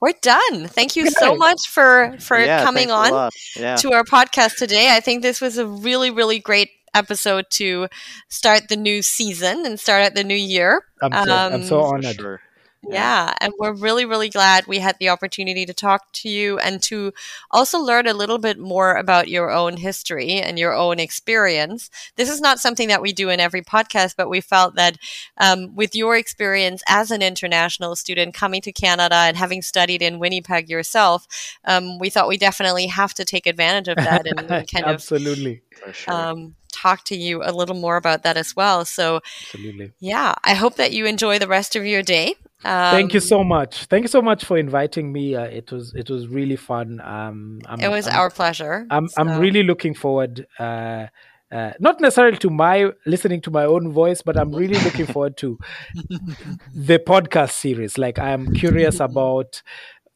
[0.00, 0.68] we're done.
[0.68, 3.76] Thank you so much for for yeah, coming on yeah.
[3.76, 4.94] to our podcast today.
[4.94, 7.88] I think this was a really really great episode to
[8.28, 10.84] start the new season and start at the new year.
[11.00, 12.16] I'm so, um, I'm so honored.
[12.16, 12.40] Sure.
[12.88, 13.32] Yeah.
[13.40, 17.12] And we're really, really glad we had the opportunity to talk to you and to
[17.50, 21.90] also learn a little bit more about your own history and your own experience.
[22.16, 24.98] This is not something that we do in every podcast, but we felt that
[25.38, 30.18] um, with your experience as an international student coming to Canada and having studied in
[30.18, 31.28] Winnipeg yourself,
[31.64, 35.62] um, we thought we definitely have to take advantage of that and, and kind Absolutely.
[35.82, 35.88] of.
[35.88, 36.24] Absolutely.
[36.24, 38.84] Um, talk to you a little more about that as well.
[38.84, 39.92] So, Absolutely.
[40.00, 42.34] yeah, I hope that you enjoy the rest of your day.
[42.64, 43.86] Um, Thank you so um, much.
[43.86, 45.34] Thank you so much for inviting me.
[45.34, 47.00] Uh, it was it was really fun.
[47.00, 48.86] Um, I'm, it was I'm, our pleasure.
[48.90, 49.20] I'm so.
[49.20, 50.46] I'm really looking forward.
[50.58, 51.06] Uh,
[51.50, 55.36] uh, not necessarily to my listening to my own voice, but I'm really looking forward
[55.38, 55.58] to
[56.74, 57.98] the podcast series.
[57.98, 59.62] Like I am curious about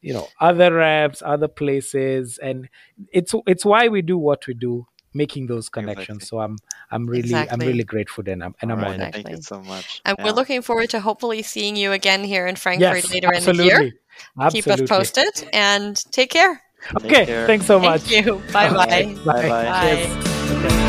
[0.01, 2.69] you know other reps, other places, and
[3.11, 4.87] it's it's why we do what we do
[5.17, 6.23] making those connections.
[6.23, 6.37] Exactly.
[6.37, 6.57] So I'm
[6.91, 7.53] I'm really exactly.
[7.53, 9.13] I'm really grateful and I'm and I'm right, honored.
[9.13, 10.01] Thank you so much.
[10.05, 10.25] And yeah.
[10.25, 13.63] we're looking forward to hopefully seeing you again here in Frankfurt yes, later absolutely.
[13.63, 13.93] in the year.
[14.39, 14.71] Absolutely.
[14.75, 16.61] Keep us posted and take care.
[16.95, 17.47] Okay, care.
[17.47, 18.01] thanks so much.
[18.01, 18.41] Thank you.
[18.53, 18.85] Bye bye.
[18.85, 19.13] Okay.
[19.25, 20.07] Bye bye.
[20.09, 20.87] bye.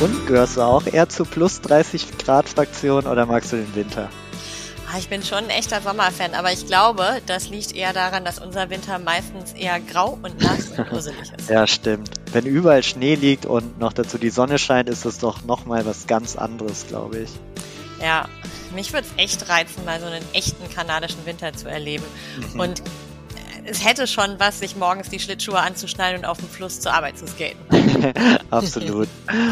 [0.00, 4.10] Und gehörst du auch eher zu plus 30 Grad Fraktion oder magst du den Winter?
[4.94, 8.38] Ah, ich bin schon ein echter Sommerfan, aber ich glaube, das liegt eher daran, dass
[8.38, 11.50] unser Winter meistens eher grau und nass und dusselig ist.
[11.50, 12.10] ja, stimmt.
[12.30, 16.06] Wenn überall Schnee liegt und noch dazu die Sonne scheint, ist es doch nochmal was
[16.06, 17.30] ganz anderes, glaube ich.
[18.00, 18.28] Ja,
[18.72, 22.04] mich würde es echt reizen, mal so einen echten kanadischen Winter zu erleben.
[22.52, 22.60] Mhm.
[22.60, 22.82] Und
[23.64, 27.18] es hätte schon was, sich morgens die Schlittschuhe anzuschneiden und auf dem Fluss zur Arbeit
[27.18, 27.58] zu skaten.
[28.50, 29.08] Absolut.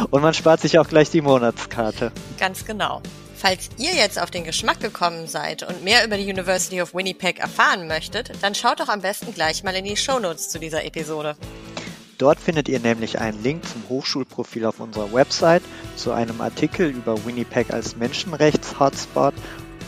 [0.09, 2.13] Und man spart sich auch gleich die Monatskarte.
[2.39, 3.03] Ganz genau.
[3.43, 7.41] Falls ihr jetzt auf den Geschmack gekommen seid und mehr über die University of Winnipeg
[7.41, 11.35] erfahren möchtet, dann schaut doch am besten gleich mal in die Shownotes zu dieser Episode.
[12.19, 15.65] Dort findet ihr nämlich einen Link zum Hochschulprofil auf unserer Website,
[15.97, 19.35] zu einem Artikel über Winnipeg als Menschenrechts-Hotspot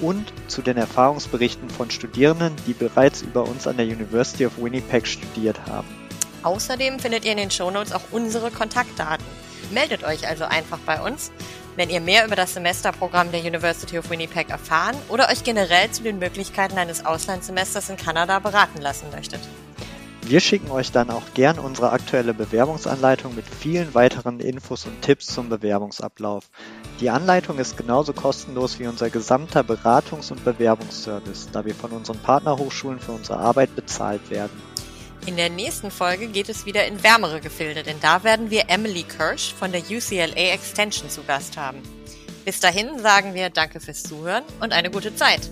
[0.00, 5.06] und zu den Erfahrungsberichten von Studierenden, die bereits über uns an der University of Winnipeg
[5.06, 5.86] studiert haben.
[6.42, 9.24] Außerdem findet ihr in den Shownotes auch unsere Kontaktdaten.
[9.70, 11.30] Meldet euch also einfach bei uns
[11.76, 16.02] wenn ihr mehr über das Semesterprogramm der University of Winnipeg erfahren oder euch generell zu
[16.02, 19.40] den Möglichkeiten eines Auslandssemesters in Kanada beraten lassen möchtet.
[20.26, 25.26] Wir schicken euch dann auch gern unsere aktuelle Bewerbungsanleitung mit vielen weiteren Infos und Tipps
[25.26, 26.48] zum Bewerbungsablauf.
[27.00, 32.18] Die Anleitung ist genauso kostenlos wie unser gesamter Beratungs- und Bewerbungsservice, da wir von unseren
[32.20, 34.73] Partnerhochschulen für unsere Arbeit bezahlt werden.
[35.26, 39.04] In der nächsten Folge geht es wieder in wärmere Gefilde, denn da werden wir Emily
[39.04, 41.82] Kirsch von der UCLA Extension zu Gast haben.
[42.44, 45.50] Bis dahin sagen wir Danke fürs Zuhören und eine gute Zeit.